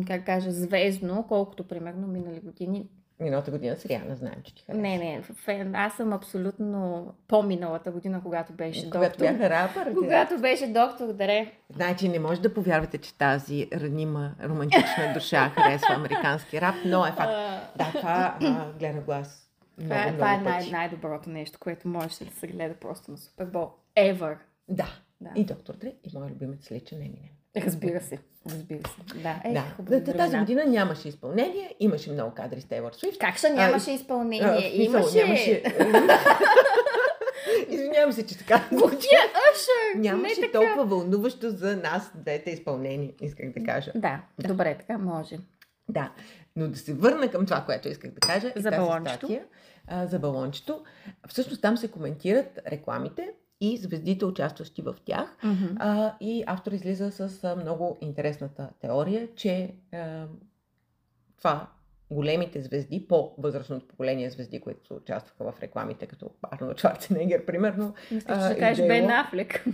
как 0.07 0.27
кажа, 0.27 0.51
звездно, 0.51 1.25
колкото 1.29 1.65
примерно 1.65 2.07
минали 2.07 2.41
години. 2.41 2.87
Миналата 3.23 3.51
година 3.51 3.77
с 3.77 3.87
Риана, 3.87 4.17
знаем, 4.17 4.35
че 4.45 4.55
ти 4.55 4.63
харесва. 4.63 4.83
Не, 4.83 4.99
не, 4.99 5.23
фен. 5.23 5.75
Аз 5.75 5.93
съм 5.95 6.13
абсолютно 6.13 7.07
по-миналата 7.29 7.91
година, 7.91 8.21
когато 8.23 8.53
беше 8.53 8.91
Когато 8.91 9.19
доктор. 9.19 9.25
бяха 9.25 9.51
рапър. 9.51 9.95
Когато 9.95 10.39
беше 10.39 10.67
доктор 10.67 11.13
Дре. 11.13 11.53
Значи 11.71 12.09
не 12.09 12.19
може 12.19 12.41
да 12.41 12.55
повярвате, 12.55 12.99
че 12.99 13.15
тази 13.15 13.69
ранима, 13.73 14.33
романтична 14.45 15.13
душа 15.15 15.49
харесва 15.49 15.95
американски 15.95 16.61
рап, 16.61 16.75
но 16.85 17.07
е 17.07 17.13
факт. 17.13 17.33
Да, 17.77 17.93
това 17.95 18.37
а, 18.43 18.73
гледа 18.73 19.01
глас. 19.01 19.49
Много, 19.79 19.91
Това, 19.91 20.03
е, 20.03 20.07
много 20.07 20.17
това 20.19 20.35
е 20.35 20.39
най- 20.39 20.71
най-доброто 20.71 21.31
нещо, 21.31 21.59
което 21.59 21.89
може 21.89 22.25
да 22.25 22.31
се 22.31 22.47
гледа 22.47 22.75
просто 22.75 23.11
на 23.11 23.17
Супербол. 23.19 23.71
Ever. 23.97 24.37
Да. 24.69 24.87
Да. 25.21 25.31
И 25.37 25.45
доктор 25.45 25.75
Дре, 25.75 25.93
и 26.05 26.19
мой 26.19 26.31
любимец 26.31 26.71
личен 26.71 26.99
Еминем. 26.99 27.17
Разбира 27.57 28.01
се. 28.01 28.19
Разбира 28.47 28.79
се. 28.89 29.19
Да. 29.19 29.43
Е, 29.45 29.53
Да. 29.53 29.65
хубави 29.77 30.05
Та- 30.05 30.13
Тази 30.13 30.39
година 30.39 30.65
нямаше 30.65 31.09
изпълнение, 31.09 31.75
имаше 31.81 32.13
много 32.13 32.35
кадри 32.35 32.61
с 32.61 32.65
Тейлор 32.65 32.93
Свифт. 32.93 33.19
Как 33.19 33.37
ще 33.37 33.47
А, 33.47 33.53
нямаше 33.53 33.91
А, 33.91 33.95
изпълнение? 33.95 34.71
в 34.71 34.75
смисъл, 34.75 34.93
Имаше... 34.93 35.19
Нямаше... 35.19 35.63
Извинявам 37.69 38.13
се, 38.13 38.27
че 38.27 38.39
така 38.39 38.69
звучи. 38.73 39.09
Нямаше 39.97 40.41
не 40.41 40.47
така. 40.47 40.59
толкова 40.61 40.85
вълнуващо 40.87 41.51
за 41.51 41.77
нас 41.77 42.11
двете 42.15 42.51
изпълнение, 42.51 43.15
исках 43.21 43.51
да 43.51 43.65
кажа. 43.65 43.93
Да, 43.95 44.21
добре, 44.39 44.77
така 44.79 44.99
може. 44.99 45.39
Да, 45.89 46.13
но 46.57 46.69
да 46.69 46.79
се 46.79 46.95
върна 46.95 47.31
към 47.31 47.47
това, 47.47 47.61
което 47.61 47.89
исках 47.89 48.11
да 48.11 48.21
кажа. 48.21 48.53
За 48.57 48.71
балончето. 48.71 49.19
Статия, 49.19 49.45
а, 49.87 50.07
за 50.07 50.19
балончето. 50.19 50.85
Всъщност 51.29 51.63
там 51.63 51.77
се 51.77 51.89
коментират 51.89 52.59
рекламите 52.67 53.31
и 53.63 53.77
звездите, 53.77 54.25
участващи 54.25 54.83
в 54.83 54.97
тях. 55.05 55.37
Мгм. 55.45 55.77
А, 55.79 56.17
и 56.21 56.45
автор 56.47 56.73
излиза 56.73 57.11
с 57.11 57.45
а, 57.45 57.57
много 57.57 57.99
интересната 58.01 58.71
теория, 58.81 59.29
че 59.35 59.75
а, 59.93 60.27
това 61.39 61.71
големите 62.11 62.63
звезди, 62.63 63.09
по-възрастното 63.09 63.89
поколение 63.89 64.31
звезди, 64.31 64.61
които 64.61 64.95
участваха 64.95 65.53
в 65.53 65.61
рекламите, 65.61 66.07
като 66.07 66.31
Арнолд 66.43 66.81
Шварценегер, 66.81 67.47
примерно, 67.47 67.95
Мисля, 68.11 68.35
че 68.35 68.45
ще 68.45 68.59
кажеш. 68.59 68.87
Бен 68.87 69.11
Афлек. 69.11 69.65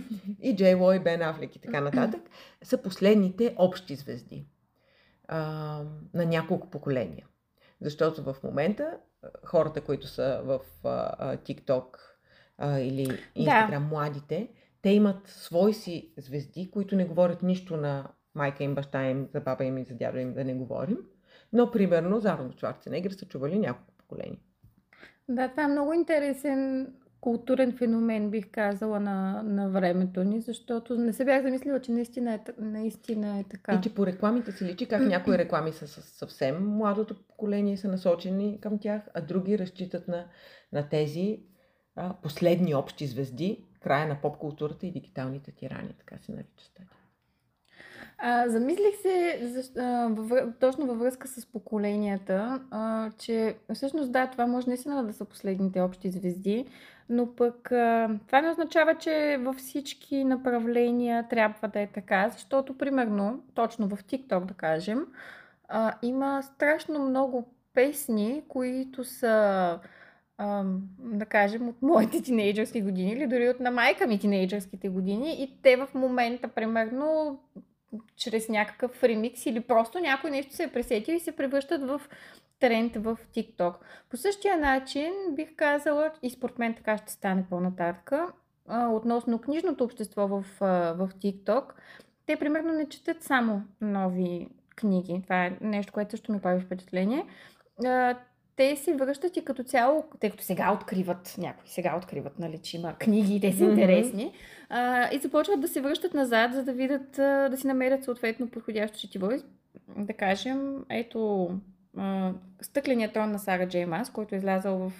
и 0.41 0.55
Джей 0.55 0.73
Ло, 0.73 0.93
и 0.93 0.99
Бен 0.99 1.21
Афлек 1.21 1.55
и 1.55 1.59
така 1.59 1.81
нататък, 1.81 2.21
са 2.63 2.77
последните 2.77 3.55
общи 3.57 3.95
звезди 3.95 4.45
а, 5.27 5.39
на 6.13 6.25
няколко 6.25 6.69
поколения. 6.69 7.25
Защото 7.81 8.23
в 8.23 8.35
момента 8.43 8.97
хората, 9.45 9.81
които 9.81 10.07
са 10.07 10.41
в 10.43 10.59
а, 10.83 11.37
TikTok 11.37 12.08
а, 12.59 12.79
или 12.79 13.07
Instagram, 13.37 13.89
младите, 13.89 14.49
те 14.81 14.89
имат 14.89 15.27
свои 15.27 15.73
си 15.73 16.13
звезди, 16.17 16.71
които 16.71 16.95
не 16.95 17.05
говорят 17.05 17.43
нищо 17.43 17.77
на 17.77 18.07
майка 18.35 18.63
им, 18.63 18.75
баща 18.75 19.09
им, 19.09 19.27
за 19.33 19.41
баба 19.41 19.65
им 19.65 19.77
и 19.77 19.83
за 19.83 19.93
дядо 19.93 20.17
им, 20.17 20.33
да 20.33 20.43
не 20.43 20.53
говорим. 20.53 20.97
Но, 21.53 21.71
примерно, 21.71 22.19
за 22.19 22.29
Арнолд 22.31 22.59
Шварценегер 22.59 23.11
са 23.11 23.25
чували 23.25 23.59
няколко 23.59 23.93
поколения. 23.97 24.39
Да, 25.29 25.47
това 25.47 25.63
е 25.63 25.67
много 25.67 25.93
интересен 25.93 26.87
културен 27.21 27.77
феномен, 27.77 28.29
бих 28.29 28.51
казала, 28.51 28.99
на, 28.99 29.43
на 29.43 29.69
времето 29.69 30.23
ни, 30.23 30.41
защото 30.41 30.95
не 30.95 31.13
се 31.13 31.25
бях 31.25 31.43
замислила, 31.43 31.81
че 31.81 31.91
наистина 31.91 32.33
е, 32.33 32.39
наистина 32.57 33.39
е 33.39 33.43
така. 33.43 33.73
И 33.73 33.81
че 33.81 33.95
по 33.95 34.05
рекламите 34.05 34.51
се 34.51 34.65
личи 34.65 34.87
как 34.87 35.01
някои 35.01 35.37
реклами 35.37 35.71
са 35.71 35.87
съвсем 35.87 36.67
младото 36.67 37.15
поколение 37.27 37.77
са 37.77 37.87
насочени 37.87 38.61
към 38.61 38.79
тях, 38.79 39.01
а 39.13 39.21
други 39.21 39.59
разчитат 39.59 40.07
на, 40.07 40.25
на 40.73 40.89
тези 40.89 41.39
последни 42.23 42.75
общи 42.75 43.07
звезди, 43.07 43.63
края 43.79 44.07
на 44.07 44.15
поп-културата 44.21 44.85
и 44.85 44.91
дигиталните 44.91 45.51
тирани, 45.51 45.93
така 45.99 46.17
се 46.17 46.31
нарича 46.31 46.63
статия. 46.65 46.99
Замислих 48.47 48.95
се 49.01 49.39
защ- 49.43 49.79
а, 49.79 50.07
във, 50.07 50.53
точно 50.59 50.85
във 50.85 50.99
връзка 50.99 51.27
с 51.27 51.45
поколенията, 51.45 52.61
а, 52.71 53.11
че 53.17 53.55
всъщност 53.73 54.11
да, 54.11 54.27
това 54.27 54.47
може 54.47 54.67
наистина 54.67 55.03
да 55.03 55.13
са 55.13 55.25
последните 55.25 55.81
общи 55.81 56.09
звезди, 56.11 56.65
но 57.09 57.35
пък 57.35 57.71
а, 57.71 58.09
това 58.27 58.41
не 58.41 58.49
означава, 58.49 58.95
че 58.95 59.37
във 59.39 59.55
всички 59.55 60.23
направления 60.23 61.27
трябва 61.29 61.67
да 61.67 61.79
е 61.79 61.87
така, 61.87 62.29
защото 62.29 62.77
примерно, 62.77 63.43
точно 63.53 63.87
в 63.87 63.97
TikTok 63.97 64.45
да 64.45 64.53
кажем, 64.53 65.05
а, 65.67 65.93
има 66.01 66.43
страшно 66.43 66.99
много 66.99 67.53
песни, 67.73 68.43
които 68.47 69.03
са 69.03 69.79
да 70.99 71.25
кажем, 71.25 71.69
от 71.69 71.81
моите 71.81 72.21
тинейджърски 72.23 72.81
години 72.81 73.11
или 73.11 73.27
дори 73.27 73.49
от 73.49 73.59
на 73.59 73.71
майка 73.71 74.07
ми 74.07 74.19
тинейджърските 74.19 74.89
години 74.89 75.43
и 75.43 75.61
те 75.61 75.75
в 75.75 75.87
момента, 75.93 76.47
примерно, 76.47 77.39
чрез 78.15 78.49
някакъв 78.49 79.03
ремикс 79.03 79.45
или 79.45 79.59
просто 79.59 79.99
някой 79.99 80.31
нещо 80.31 80.55
се 80.55 80.63
е 80.63 80.71
пресетил 80.71 81.13
и 81.13 81.19
се 81.19 81.35
превръщат 81.35 81.83
в 81.83 82.01
тренд 82.59 82.95
в 82.95 83.17
TikTok. 83.35 83.73
По 84.09 84.17
същия 84.17 84.57
начин 84.57 85.13
бих 85.31 85.55
казала, 85.55 86.11
и 86.21 86.29
според 86.29 86.59
мен 86.59 86.73
така 86.73 86.97
ще 86.97 87.11
стане 87.11 87.45
по-нататък, 87.49 88.11
а, 88.67 88.87
относно 88.87 89.39
книжното 89.39 89.83
общество 89.83 90.27
в, 90.27 90.45
в 90.59 91.09
TikTok, 91.23 91.63
те 92.25 92.35
примерно 92.35 92.73
не 92.73 92.89
четат 92.89 93.23
само 93.23 93.61
нови 93.81 94.49
книги. 94.75 95.21
Това 95.23 95.45
е 95.45 95.57
нещо, 95.61 95.93
което 95.93 96.11
също 96.11 96.31
ми 96.31 96.41
прави 96.41 96.61
впечатление. 96.61 97.25
Те 98.59 98.75
се 98.75 98.93
връщат 98.93 99.37
и 99.37 99.45
като 99.45 99.63
цяло, 99.63 100.03
тъй 100.19 100.29
като 100.29 100.43
сега 100.43 100.71
откриват, 100.71 101.35
някои 101.37 101.69
сега 101.69 101.95
откриват, 101.97 102.39
нали, 102.39 102.57
че 102.57 102.77
има 102.77 102.95
книги 102.95 103.35
и 103.35 103.41
те 103.41 103.53
са 103.53 103.63
интересни, 103.63 104.31
а, 104.69 105.09
и 105.13 105.17
започват 105.17 105.61
да 105.61 105.67
се 105.67 105.81
връщат 105.81 106.13
назад, 106.13 106.53
за 106.53 106.63
да 106.63 106.73
видят, 106.73 107.19
а, 107.19 107.49
да 107.49 107.57
си 107.57 107.67
намерят 107.67 108.03
съответно 108.03 108.49
подходящо 108.49 108.99
четиво. 108.99 109.29
Да 109.97 110.13
кажем, 110.13 110.85
ето 110.89 111.49
а, 111.97 112.31
Стъкленият 112.61 113.13
трон 113.13 113.31
на 113.31 113.39
Сара 113.39 113.67
Джей 113.67 113.85
Мас, 113.85 114.09
който 114.09 114.35
е 114.35 114.37
излязъл 114.37 114.77
в 114.77 114.91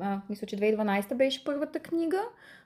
а, 0.00 0.20
мисля, 0.30 0.46
че 0.46 0.56
2012 0.56 1.14
беше 1.14 1.44
първата 1.44 1.78
книга. 1.78 2.20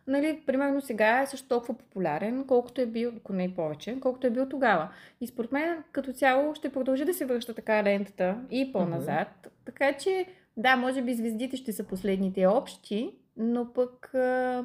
Нали, 0.06 0.42
примерно 0.46 0.80
сега 0.80 1.20
е 1.22 1.26
също 1.26 1.48
толкова 1.48 1.74
популярен, 1.74 2.44
колкото 2.44 2.80
е 2.80 2.86
бил, 2.86 3.12
ако 3.16 3.32
не 3.32 3.44
и 3.44 3.54
повече, 3.54 4.00
колкото 4.00 4.26
е 4.26 4.30
бил 4.30 4.48
тогава. 4.48 4.88
И 5.20 5.26
според 5.26 5.52
мен 5.52 5.82
като 5.92 6.12
цяло 6.12 6.54
ще 6.54 6.72
продължи 6.72 7.04
да 7.04 7.14
се 7.14 7.24
връща 7.24 7.54
така 7.54 7.82
лентата 7.84 8.36
и 8.50 8.72
по-назад. 8.72 9.48
Така 9.64 9.92
че 9.92 10.26
да, 10.56 10.76
може 10.76 11.02
би 11.02 11.14
звездите 11.14 11.56
ще 11.56 11.72
са 11.72 11.84
последните 11.84 12.46
общи, 12.46 13.10
но 13.36 13.72
пък 13.72 14.14
а, 14.14 14.64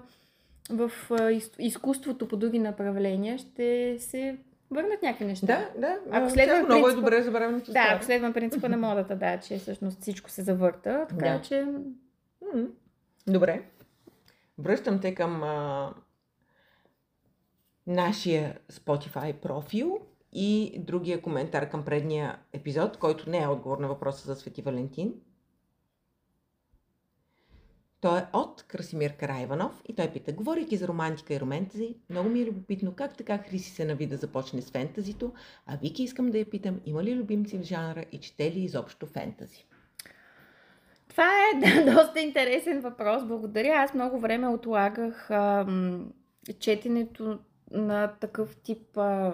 в 0.70 0.92
а, 1.12 1.32
из, 1.32 1.52
изкуството 1.60 2.28
по 2.28 2.38
други 2.38 2.60
направления 2.60 3.38
ще 3.38 3.96
се 4.00 4.38
върнат 4.72 5.02
някакви 5.02 5.26
неща. 5.26 5.46
Да, 5.46 5.70
да. 5.80 5.98
Ако 6.12 6.26
а, 6.26 6.30
следваме 6.30 6.60
тя 6.60 6.66
много 6.66 6.88
е 6.88 6.92
принципа- 6.92 6.96
добре 6.96 7.22
забравеното. 7.22 7.72
Да, 7.72 7.88
ако 7.92 8.06
следвам 8.06 8.34
принципа 8.34 8.68
на 8.68 8.78
модата, 8.78 9.16
да, 9.16 9.38
че 9.40 9.58
всъщност 9.58 10.02
всичко 10.02 10.30
се 10.30 10.42
завърта, 10.42 11.06
така 11.10 11.30
Да. 11.30 11.42
че 11.42 11.66
Добре. 13.28 13.70
Връщам 14.58 15.00
те 15.00 15.16
към 15.16 15.44
а, 15.44 15.94
нашия 17.88 18.60
Spotify 18.72 19.34
профил 19.34 20.00
и 20.34 20.76
другия 20.80 21.22
коментар 21.22 21.70
към 21.70 21.86
предния 21.86 22.40
епизод, 22.54 22.98
който 22.98 23.30
не 23.30 23.44
е 23.44 23.48
отговор 23.48 23.78
на 23.78 23.88
въпроса 23.88 24.28
за 24.28 24.36
Свети 24.36 24.62
Валентин. 24.62 25.14
Той 28.02 28.20
е 28.20 28.26
от 28.34 28.64
Красимир 28.64 29.18
Карайванов 29.18 29.82
и 29.88 29.96
той 29.96 30.12
пита, 30.12 30.34
говорейки 30.34 30.78
за 30.78 30.88
романтика 30.88 31.34
и 31.34 31.40
романтези, 31.40 31.96
много 32.10 32.30
ми 32.30 32.42
е 32.42 32.46
любопитно 32.46 32.96
как 32.96 33.18
така 33.18 33.38
Хриси 33.38 33.72
се 33.72 33.86
нави 33.86 34.08
да 34.08 34.18
започне 34.18 34.62
с 34.62 34.72
фентазито, 34.72 35.34
а 35.66 35.78
Вики 35.78 36.04
искам 36.04 36.32
да 36.32 36.38
я 36.38 36.50
питам, 36.50 36.82
има 36.86 37.04
ли 37.04 37.16
любимци 37.16 37.58
в 37.58 37.64
жанра 37.64 38.06
и 38.12 38.20
чете 38.20 38.52
ли 38.52 38.60
изобщо 38.60 39.08
фентази? 39.08 39.66
Това 41.12 41.28
е 41.28 41.60
да, 41.84 41.92
доста 41.96 42.20
интересен 42.20 42.82
въпрос. 42.82 43.26
Благодаря. 43.26 43.74
Аз 43.74 43.94
много 43.94 44.20
време 44.20 44.48
отлагах 44.48 45.32
ам, 45.32 46.12
четенето 46.60 47.40
на 47.72 48.08
такъв 48.08 48.56
тип 48.56 48.98
а, 48.98 49.34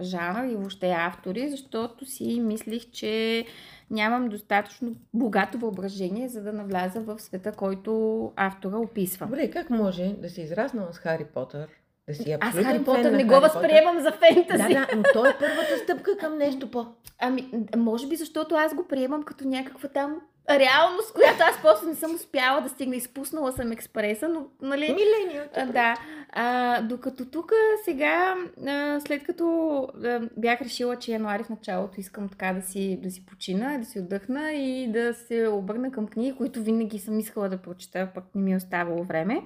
жанр 0.00 0.52
и 0.52 0.56
въобще 0.56 0.90
автори, 0.90 1.50
защото 1.50 2.06
си 2.06 2.40
мислих, 2.40 2.90
че 2.90 3.44
нямам 3.90 4.28
достатъчно 4.28 4.96
богато 5.14 5.58
въображение, 5.58 6.28
за 6.28 6.42
да 6.42 6.52
навляза 6.52 7.00
в 7.00 7.18
света, 7.18 7.52
който 7.52 8.32
автора 8.36 8.76
описва. 8.76 9.26
Добре, 9.26 9.50
как 9.50 9.70
може 9.70 10.14
да 10.18 10.28
си 10.28 10.42
израснала 10.42 10.92
с 10.92 10.98
Хари 10.98 11.24
Потър, 11.24 11.68
да 12.10 12.22
си 12.22 12.32
Аз 12.32 12.48
абсолютен 12.48 12.72
Хари 12.72 12.84
Потър 12.84 13.10
не 13.10 13.24
го 13.24 13.40
възприемам 13.40 14.00
за 14.00 14.12
фентази. 14.12 14.62
Да, 14.62 14.68
да, 14.68 14.88
но 14.96 15.02
то 15.12 15.26
е 15.26 15.36
първата 15.38 15.78
стъпка 15.82 16.16
към 16.16 16.38
нещо 16.38 16.70
по. 16.70 16.86
Ами, 17.18 17.50
може 17.76 18.08
би 18.08 18.16
защото 18.16 18.54
аз 18.54 18.74
го 18.74 18.88
приемам 18.88 19.22
като 19.22 19.48
някаква 19.48 19.88
там 19.88 20.20
реалност, 20.50 21.12
която 21.14 21.38
аз 21.40 21.58
после 21.62 21.86
не 21.86 21.94
съм 21.94 22.14
успяла 22.14 22.60
да 22.60 22.68
стигна. 22.68 22.96
Изпуснала 22.96 23.52
съм 23.52 23.72
експреса, 23.72 24.28
но, 24.28 24.46
нали... 24.62 24.80
Миленият. 24.80 25.56
А, 25.56 25.66
да. 25.66 25.94
А, 26.32 26.82
докато 26.82 27.24
тук 27.24 27.52
сега, 27.84 28.34
а, 28.66 29.00
след 29.00 29.22
като 29.22 29.88
а, 30.04 30.20
бях 30.36 30.60
решила, 30.60 30.96
че 30.96 31.12
януари 31.12 31.44
в 31.44 31.48
началото 31.48 32.00
искам 32.00 32.28
така 32.28 32.52
да 32.52 32.62
си, 32.62 32.98
да 33.02 33.10
си 33.10 33.26
почина, 33.26 33.78
да 33.78 33.84
си 33.84 33.98
отдъхна 33.98 34.52
и 34.52 34.92
да 34.92 35.14
се 35.14 35.48
обърна 35.48 35.90
към 35.90 36.06
книги, 36.06 36.36
които 36.36 36.62
винаги 36.62 36.98
съм 36.98 37.18
искала 37.18 37.48
да 37.48 37.56
прочета, 37.56 38.08
пък 38.14 38.24
не 38.34 38.42
ми 38.42 38.52
е 38.52 38.56
оставало 38.56 39.04
време. 39.04 39.42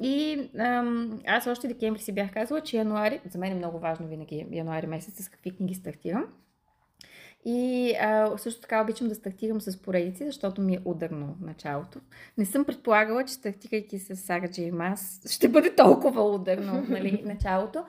И 0.00 0.50
ам, 0.58 1.20
аз 1.26 1.46
още 1.46 1.68
декември 1.68 2.00
си 2.00 2.12
бях 2.12 2.32
казала, 2.32 2.60
че 2.60 2.76
януари, 2.76 3.20
за 3.30 3.38
мен 3.38 3.52
е 3.52 3.54
много 3.54 3.78
важно 3.78 4.08
винаги 4.08 4.46
януари 4.50 4.86
месец 4.86 5.24
с 5.24 5.28
какви 5.28 5.56
книги 5.56 5.74
стартирам. 5.74 6.26
И 7.44 7.92
а, 8.00 8.38
също 8.38 8.60
така 8.60 8.82
обичам 8.82 9.08
да 9.08 9.14
стартирам 9.14 9.60
с 9.60 9.82
поредици, 9.82 10.26
защото 10.26 10.60
ми 10.60 10.74
е 10.74 10.82
ударно 10.84 11.36
началото. 11.40 11.98
Не 12.38 12.44
съм 12.44 12.64
предполагала, 12.64 13.24
че 13.24 13.34
стартирайки 13.34 13.98
с 13.98 14.16
Сара 14.16 14.48
Джей 14.48 14.70
Мас 14.70 15.20
ще 15.30 15.48
бъде 15.48 15.74
толкова 15.74 16.34
ударно 16.34 16.84
нали, 16.88 17.22
началото. 17.26 17.84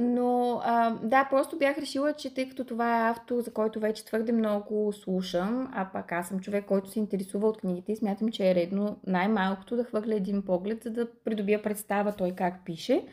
Но 0.00 0.60
а, 0.64 0.90
да, 0.90 1.24
просто 1.30 1.58
бях 1.58 1.78
решила, 1.78 2.12
че 2.12 2.34
тъй 2.34 2.48
като 2.48 2.64
това 2.64 2.98
е 2.98 3.10
автор, 3.10 3.40
за 3.40 3.52
който 3.52 3.80
вече 3.80 4.04
твърде 4.04 4.32
много 4.32 4.92
слушам, 4.92 5.72
а 5.74 5.88
пак 5.92 6.12
аз 6.12 6.28
съм 6.28 6.40
човек, 6.40 6.64
който 6.64 6.90
се 6.90 6.98
интересува 6.98 7.48
от 7.48 7.58
книгите 7.58 7.92
и 7.92 7.96
смятам, 7.96 8.28
че 8.28 8.50
е 8.50 8.54
редно 8.54 8.96
най-малкото 9.06 9.76
да 9.76 9.84
хвърля 9.84 10.14
един 10.14 10.42
поглед, 10.42 10.82
за 10.82 10.90
да 10.90 11.08
придобия 11.24 11.62
представа 11.62 12.12
той 12.12 12.30
как 12.30 12.64
пише. 12.64 13.04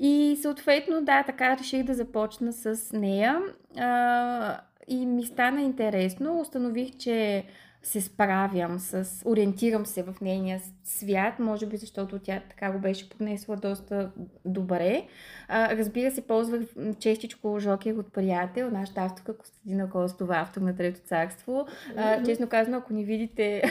И 0.00 0.38
съответно, 0.42 1.04
да, 1.04 1.22
така 1.22 1.56
реших 1.58 1.84
да 1.84 1.94
започна 1.94 2.52
с 2.52 2.92
нея. 2.92 3.40
А, 3.78 4.60
и 4.88 5.06
ми 5.06 5.24
стана 5.24 5.62
интересно. 5.62 6.40
Установих, 6.40 6.96
че 6.96 7.44
се 7.82 8.00
справям 8.00 8.78
с... 8.78 9.22
Ориентирам 9.24 9.86
се 9.86 10.02
в 10.02 10.14
нейния 10.20 10.60
свят, 10.84 11.38
може 11.38 11.66
би 11.66 11.76
защото 11.76 12.18
тя 12.18 12.42
така 12.50 12.72
го 12.72 12.78
беше 12.78 13.08
поднесла 13.08 13.56
доста 13.56 14.10
добре. 14.44 15.06
А, 15.48 15.76
разбира 15.76 16.10
се, 16.10 16.26
ползвах 16.26 16.62
честичко 17.00 17.58
жокер 17.58 17.94
от 17.94 18.12
приятел, 18.12 18.70
нашата 18.70 19.00
авторка 19.00 19.36
Костадина 19.36 19.90
Костова, 19.90 20.36
автор 20.36 20.60
на 20.60 20.76
Трето 20.76 21.00
царство. 21.00 21.66
А, 21.96 22.24
честно 22.24 22.48
казано, 22.48 22.76
ако 22.76 22.92
не 22.92 23.04
видите 23.04 23.62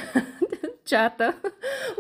чата, 0.86 1.34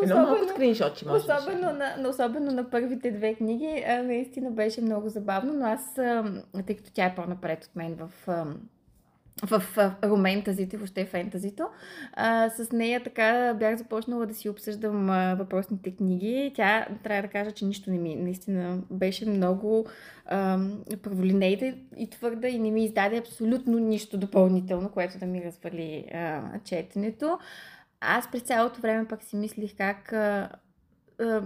Едно 0.03 0.15
малко 0.15 0.47
скриншот, 0.49 1.05
може 1.05 1.27
да 1.27 1.35
Особено 1.35 1.61
на, 1.61 1.95
на, 1.97 2.09
особено 2.09 2.51
на 2.51 2.69
първите 2.69 3.11
две 3.11 3.35
книги, 3.35 3.83
а, 3.87 4.03
наистина 4.03 4.51
беше 4.51 4.81
много 4.81 5.09
забавно, 5.09 5.53
но 5.53 5.65
аз, 5.65 5.97
а, 5.97 6.43
тъй 6.67 6.75
като 6.75 6.91
тя 6.93 7.05
е 7.05 7.15
по-напред 7.15 7.65
от 7.65 7.75
мен 7.75 7.95
в, 7.95 8.27
в 9.43 9.63
роментазите, 10.03 10.77
въобще 10.77 11.05
фентазито, 11.05 11.67
а, 12.13 12.49
с 12.49 12.71
нея 12.71 13.03
така 13.03 13.55
бях 13.59 13.77
започнала 13.77 14.25
да 14.25 14.33
си 14.33 14.49
обсъждам 14.49 15.09
а, 15.09 15.35
въпросните 15.35 15.95
книги. 15.95 16.51
Тя, 16.55 16.87
трябва 17.03 17.21
да 17.21 17.27
кажа, 17.27 17.51
че 17.51 17.65
нищо 17.65 17.91
не 17.91 17.97
ми, 17.97 18.15
наистина 18.15 18.79
беше 18.91 19.29
много 19.29 19.85
праволинейна 21.01 21.73
и 21.97 22.09
твърда 22.09 22.47
и 22.47 22.59
не 22.59 22.71
ми 22.71 22.85
издаде 22.85 23.17
абсолютно 23.17 23.79
нищо 23.79 24.17
допълнително, 24.17 24.89
което 24.89 25.19
да 25.19 25.25
ми 25.25 25.45
развали 25.45 26.05
а, 26.13 26.41
четенето. 26.63 27.39
Аз 28.01 28.31
през 28.31 28.41
цялото 28.41 28.81
време 28.81 29.07
пък 29.07 29.23
си 29.23 29.35
мислих 29.35 29.77
как 29.77 30.13
а, 30.13 30.49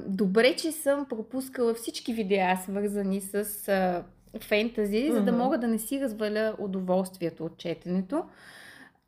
добре, 0.08 0.56
че 0.56 0.72
съм 0.72 1.06
пропускала 1.06 1.74
всички 1.74 2.14
видеа, 2.14 2.60
свързани 2.64 3.22
с 3.22 3.68
а, 3.68 4.04
фентази, 4.40 4.98
mm-hmm. 4.98 5.14
за 5.14 5.22
да 5.22 5.32
мога 5.32 5.58
да 5.58 5.68
не 5.68 5.80
си 5.80 6.02
разваля 6.02 6.56
удоволствието 6.60 7.46
от 7.46 7.58
четенето. 7.58 8.24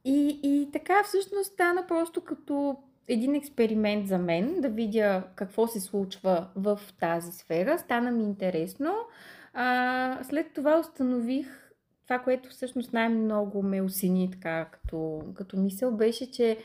И, 0.05 0.39
и 0.43 0.71
така 0.71 1.03
всъщност 1.03 1.53
стана 1.53 1.87
просто 1.87 2.21
като 2.21 2.77
един 3.07 3.35
експеримент 3.35 4.07
за 4.07 4.17
мен, 4.17 4.61
да 4.61 4.69
видя 4.69 5.23
какво 5.35 5.67
се 5.67 5.79
случва 5.79 6.47
в 6.55 6.79
тази 6.99 7.31
сфера. 7.31 7.79
Стана 7.79 8.11
ми 8.11 8.23
интересно. 8.23 8.93
А, 9.53 10.19
след 10.23 10.53
това 10.53 10.79
установих 10.79 11.67
това, 12.07 12.19
което 12.19 12.49
всъщност 12.49 12.93
най-много 12.93 13.63
ме 13.63 13.81
осени 13.81 14.31
така 14.31 14.65
като, 14.65 15.21
като 15.35 15.57
мисъл, 15.57 15.91
беше, 15.91 16.31
че 16.31 16.57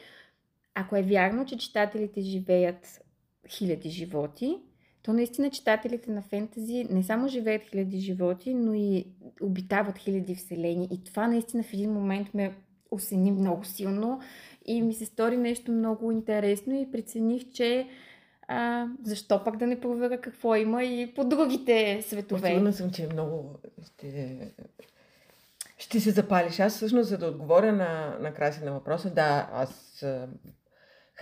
ако 0.74 0.96
е 0.96 1.02
вярно, 1.02 1.44
че 1.44 1.58
читателите 1.58 2.20
живеят 2.20 3.00
хиляди 3.48 3.90
животи, 3.90 4.58
то 5.02 5.12
наистина 5.12 5.50
читателите 5.50 6.10
на 6.10 6.22
фентази 6.22 6.86
не 6.90 7.02
само 7.02 7.28
живеят 7.28 7.62
хиляди 7.62 8.00
животи, 8.00 8.54
но 8.54 8.74
и 8.74 9.06
обитават 9.40 9.98
хиляди 9.98 10.34
вселени. 10.34 10.88
И 10.90 11.04
това 11.04 11.28
наистина 11.28 11.62
в 11.62 11.72
един 11.72 11.92
момент 11.92 12.34
ме 12.34 12.54
осени 12.90 13.32
много 13.32 13.64
силно 13.64 14.20
и 14.66 14.82
ми 14.82 14.94
се 14.94 15.06
стори 15.06 15.36
нещо 15.36 15.72
много 15.72 16.12
интересно 16.12 16.74
и 16.74 16.90
прецених, 16.90 17.50
че 17.52 17.88
а, 18.48 18.86
защо 19.04 19.44
пък 19.44 19.56
да 19.56 19.66
не 19.66 19.80
проверя 19.80 20.20
какво 20.20 20.54
има 20.54 20.84
и 20.84 21.14
по 21.14 21.24
другите 21.24 22.02
светове. 22.02 22.48
Сигурна 22.48 22.72
съм, 22.72 22.90
че 22.90 23.08
много 23.12 23.58
ще, 23.86 24.38
ще 25.78 26.00
се 26.00 26.10
запалиш. 26.10 26.60
Аз 26.60 26.76
всъщност, 26.76 27.08
за 27.08 27.18
да 27.18 27.26
отговоря 27.26 27.72
на, 27.72 28.18
на 28.20 28.34
Краси 28.34 28.64
на 28.64 28.72
въпроса, 28.72 29.10
да, 29.10 29.48
аз 29.52 30.04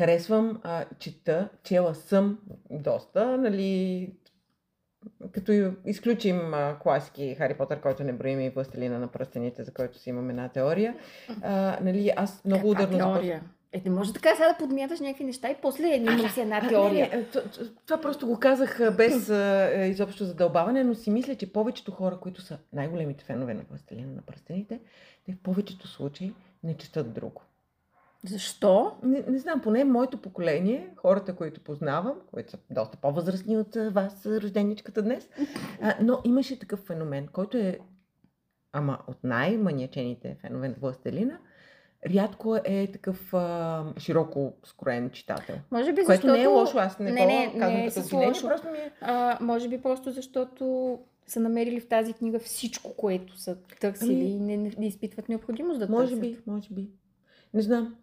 харесвам, 0.00 0.60
а, 0.62 0.84
чета, 0.98 1.48
чела 1.62 1.94
съм 1.94 2.38
доста, 2.70 3.36
нали, 3.38 4.12
като 5.32 5.72
изключим 5.86 6.54
а, 6.54 6.78
класики 6.82 7.34
Хари 7.34 7.54
Потър, 7.54 7.80
който 7.80 8.04
не 8.04 8.12
броим 8.12 8.40
и 8.40 8.50
Властелина 8.50 8.98
на 8.98 9.08
пръстените, 9.08 9.64
за 9.64 9.74
който 9.74 9.98
си 9.98 10.10
имам 10.10 10.30
една 10.30 10.48
теория, 10.48 10.96
а, 11.42 11.78
нали, 11.82 12.12
аз 12.16 12.44
много 12.44 12.70
Каква 12.70 12.84
ударно 12.84 13.12
теория? 13.14 13.42
Е, 13.72 13.82
не 13.84 13.90
може 13.90 14.12
така 14.12 14.34
сега 14.36 14.48
да 14.48 14.58
подмяташ 14.58 15.00
някакви 15.00 15.24
неща 15.24 15.50
и 15.50 15.56
после 15.62 15.86
имам 15.86 16.28
си 16.28 16.40
една 16.40 16.68
теория. 16.68 17.08
Не, 17.16 17.24
това 17.86 18.00
просто 18.00 18.26
го 18.26 18.40
казах 18.40 18.96
без 18.96 19.30
а, 19.30 19.70
е, 19.74 19.88
изобщо 19.88 20.24
задълбаване, 20.24 20.84
но 20.84 20.94
си 20.94 21.10
мисля, 21.10 21.34
че 21.34 21.52
повечето 21.52 21.92
хора, 21.92 22.18
които 22.20 22.42
са 22.42 22.58
най-големите 22.72 23.24
фенове 23.24 23.54
на 23.54 23.62
Властелина 23.70 24.12
на 24.12 24.22
пръстените, 24.22 24.80
те 25.26 25.32
в 25.32 25.38
повечето 25.42 25.88
случаи 25.88 26.32
не 26.64 26.76
четат 26.76 27.12
друго. 27.12 27.42
Защо? 28.24 28.92
Не, 29.02 29.24
не 29.28 29.38
знам, 29.38 29.61
поне 29.61 29.85
моето 29.85 30.16
поколение, 30.18 30.90
хората, 30.96 31.37
които 31.37 31.61
познавам, 31.61 32.14
които 32.33 32.50
са 32.50 32.59
доста 32.70 32.96
по-възрастни 32.96 33.56
от 33.59 33.76
вас, 33.90 34.26
рожденичката 34.26 35.02
днес, 35.02 35.28
а, 35.83 35.94
но 36.02 36.20
имаше 36.24 36.59
такъв 36.59 36.80
феномен, 36.80 37.28
който 37.33 37.56
е, 37.56 37.78
ама 38.72 38.98
от 39.06 39.16
най-маниачените 39.24 40.37
фенове 40.40 40.68
на 40.68 40.74
Властелина, 40.80 41.38
рядко 42.14 42.56
е 42.64 42.92
такъв 42.92 43.35
а, 43.35 43.85
широко 43.98 44.52
скроен 44.64 45.11
читател. 45.11 45.56
Може 45.70 45.92
би 45.92 46.04
Което 46.04 46.22
защото... 46.22 46.37
не 46.37 46.42
е 46.42 46.46
лошо, 46.46 46.78
аз 46.78 46.98
не, 46.98 47.11
Не, 47.12 47.26
не, 47.26 47.52
казвам 47.59 47.72
не 47.74 47.87
е 47.87 47.88
като 47.88 48.00
обвинение, 48.00 48.28
лошо. 48.28 48.46
просто 48.46 48.70
ми 48.70 48.78
е... 48.78 48.92
А, 49.00 49.38
може 49.40 49.68
би 49.68 49.83
просто 49.83 50.11
защото 50.11 50.98
са 51.26 51.40
намерили 51.40 51.80
в 51.80 51.88
тази 51.88 52.12
книга 52.12 52.38
всичко, 52.38 52.96
което 52.96 53.38
са 53.40 53.56
търсили 53.80 54.12
Ами, 54.12 54.30
и 54.30 54.40
не, 54.40 54.56
не, 54.56 54.72
не 54.78 54.87
изпитват 54.87 55.28
необходимост 55.28 55.80
да 55.80 55.88
Може 55.88 56.14
търсят. 56.14 56.20
би, 56.20 56.38
може 56.46 56.68
би. 56.70 56.90
Не 57.54 57.62
знам. 57.62 57.96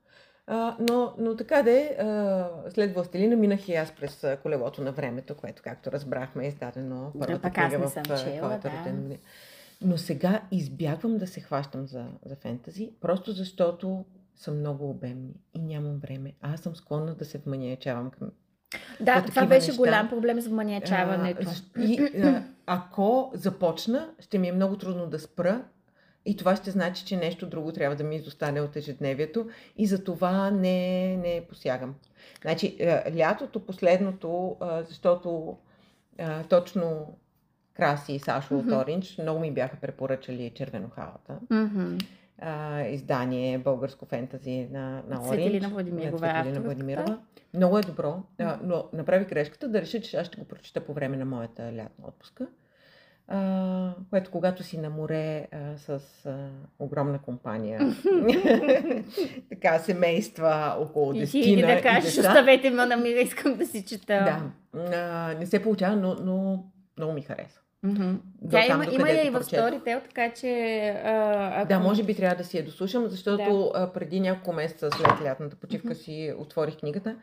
Но, 0.79 1.13
но 1.17 1.35
така 1.35 1.63
де, 1.63 1.97
а, 1.99 2.49
след 2.69 2.93
Властелина 2.93 3.35
минах 3.35 3.69
и 3.69 3.75
аз 3.75 3.91
през 3.91 4.25
колелото 4.43 4.81
на 4.81 4.91
времето, 4.91 5.35
което, 5.35 5.61
както 5.61 5.91
разбрахме, 5.91 6.45
е 6.45 6.47
издадено 6.47 7.11
първата 7.19 7.51
аз 7.55 7.69
книга 7.69 7.87
в 7.87 7.91
съм 7.91 8.03
чела, 8.03 8.59
да. 8.61 8.69
родена 8.69 9.01
година. 9.01 9.19
Но 9.81 9.97
сега 9.97 10.41
избягвам 10.51 11.17
да 11.17 11.27
се 11.27 11.39
хващам 11.39 11.87
за, 11.87 12.05
за 12.25 12.35
фентази, 12.35 12.91
просто 13.01 13.31
защото 13.31 14.05
са 14.35 14.51
много 14.51 14.89
обемни 14.89 15.33
и 15.53 15.61
нямам 15.61 15.99
време. 15.99 16.33
А 16.41 16.53
аз 16.53 16.59
съм 16.59 16.75
склонна 16.75 17.15
да 17.15 17.25
се 17.25 17.37
вманиячавам 17.37 18.09
към 18.09 18.31
Да, 18.99 19.25
това 19.27 19.45
беше 19.45 19.67
неща. 19.67 19.77
голям 19.77 20.09
проблем 20.09 20.41
с 20.41 20.49
маниачаването. 20.49 21.49
А, 21.77 21.81
и, 21.81 22.01
а, 22.23 22.43
ако 22.65 23.31
започна, 23.33 24.09
ще 24.19 24.37
ми 24.37 24.47
е 24.47 24.51
много 24.51 24.77
трудно 24.77 25.07
да 25.07 25.19
спра 25.19 25.63
и 26.25 26.37
това 26.37 26.55
ще 26.55 26.71
значи, 26.71 27.05
че 27.05 27.17
нещо 27.17 27.47
друго 27.47 27.71
трябва 27.71 27.95
да 27.95 28.03
ми 28.03 28.15
изостане 28.15 28.61
от 28.61 28.75
ежедневието 28.75 29.49
и 29.77 29.87
за 29.87 30.03
това 30.03 30.51
не, 30.51 31.17
не 31.17 31.45
посягам. 31.49 31.95
Значи, 32.41 32.77
а, 32.81 33.03
лятото 33.17 33.65
последното, 33.65 34.57
а, 34.59 34.83
защото 34.83 35.57
а, 36.19 36.43
точно 36.43 37.17
Краси 37.73 38.13
и 38.13 38.19
Сашо 38.19 38.57
от 38.57 38.65
Мгм. 38.65 38.75
Оринч 38.75 39.17
много 39.17 39.39
ми 39.39 39.51
бяха 39.51 39.77
препоръчали 39.77 40.51
Червенохалата. 40.55 41.39
А, 42.41 42.81
издание 42.81 43.57
българско 43.57 44.05
фентази 44.05 44.67
на, 44.71 45.03
на 45.07 45.21
Оринч. 45.21 45.27
Цветелина 45.27 45.69
Владимирова 45.69 46.27
е 46.27 46.29
авторката. 46.29 46.61
Владимирова. 46.61 47.17
Много 47.53 47.77
е 47.77 47.81
добро, 47.81 48.23
а, 48.39 48.59
но 48.63 48.85
направи 48.93 49.25
грешката 49.25 49.69
да 49.69 49.81
реша, 49.81 50.01
че 50.01 50.17
аз 50.17 50.27
ще 50.27 50.37
го 50.37 50.45
прочета 50.45 50.81
по 50.81 50.93
време 50.93 51.17
на 51.17 51.25
моята 51.25 51.63
лятна 51.63 52.07
отпуска. 52.07 52.47
Което 54.09 54.31
когато 54.31 54.63
си 54.63 54.77
на 54.77 54.89
море 54.89 55.47
а, 55.51 55.77
с 55.77 56.25
а, 56.25 56.49
огромна 56.79 57.19
компания, 57.19 57.79
така 59.49 59.79
семейства 59.79 60.75
около 60.79 61.13
И 61.13 61.19
десетина 61.19 61.43
ти 61.43 61.51
иди 61.51 61.61
да 61.61 61.73
и 61.73 61.81
кажеш, 61.81 62.17
оставете 62.17 62.69
ме 62.69 62.85
на 62.85 62.97
мира, 62.97 63.19
искам 63.19 63.53
да 63.53 63.65
си 63.65 63.85
чета. 63.85 64.41
Да, 64.73 64.91
а, 64.95 65.33
не 65.33 65.45
се 65.45 65.63
получава, 65.63 65.95
но, 65.95 66.15
но 66.15 66.63
много 66.97 67.13
ми 67.13 67.21
хареса. 67.21 67.61
До 67.93 68.51
Тя 68.51 68.67
там, 68.67 68.83
има, 68.83 68.93
има 68.93 69.09
я 69.09 69.27
и 69.27 69.29
в. 69.29 69.39
Storytel, 69.39 70.03
така 70.03 70.33
че... 70.33 70.79
А, 71.05 71.61
ако... 71.61 71.67
Да, 71.67 71.79
може 71.79 72.03
би 72.03 72.15
трябва 72.15 72.35
да 72.35 72.43
си 72.43 72.57
я 72.57 72.65
дослушам, 72.65 73.07
защото 73.07 73.71
а, 73.75 73.93
преди 73.93 74.19
няколко 74.19 74.53
месеца 74.53 74.89
след 74.91 75.25
лятната 75.25 75.55
почивка 75.55 75.95
си 75.95 76.33
отворих 76.37 76.77
книгата, 76.77 77.15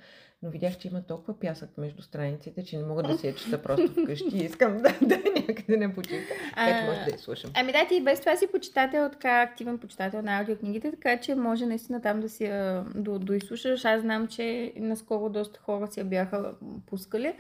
но 0.45 0.51
видях, 0.51 0.79
че 0.79 0.89
има 0.89 1.03
толкова 1.03 1.41
пясък 1.41 1.71
между 1.79 2.03
страниците, 2.03 2.65
че 2.65 2.77
не 2.77 2.87
мога 2.87 3.03
да 3.03 3.19
си 3.19 3.27
я 3.27 3.35
чета 3.35 3.63
просто 3.63 3.89
вкъщи 3.89 4.39
и 4.39 4.45
искам 4.45 4.77
да, 4.77 4.95
да 5.03 5.15
е 5.15 5.41
някъде 5.49 5.77
на 5.77 5.95
почивка. 5.95 6.35
Така 6.55 6.81
че 6.81 6.87
може 6.87 7.01
да 7.01 7.11
я 7.13 7.19
слушам. 7.19 7.51
Ами 7.55 7.73
да, 7.73 7.87
ти 7.89 7.95
и 7.95 8.05
без 8.05 8.21
това 8.21 8.37
си 8.37 8.47
почитател, 8.47 9.09
така 9.13 9.43
активен 9.43 9.79
почитател 9.79 10.23
на 10.23 10.39
аудиокнигите, 10.39 10.91
така 10.91 11.21
че 11.21 11.35
може 11.35 11.67
наистина 11.67 12.03
там 12.03 12.21
да 12.21 12.29
си 12.29 12.45
я 12.45 12.85
до, 12.95 13.19
доизслушаш. 13.19 13.85
Аз 13.85 14.01
знам, 14.01 14.27
че 14.27 14.73
наскоро 14.77 15.29
доста 15.29 15.61
хора 15.61 15.87
си 15.87 16.01
я 16.01 16.07
бяха 16.07 16.55
пускали. 16.87 17.35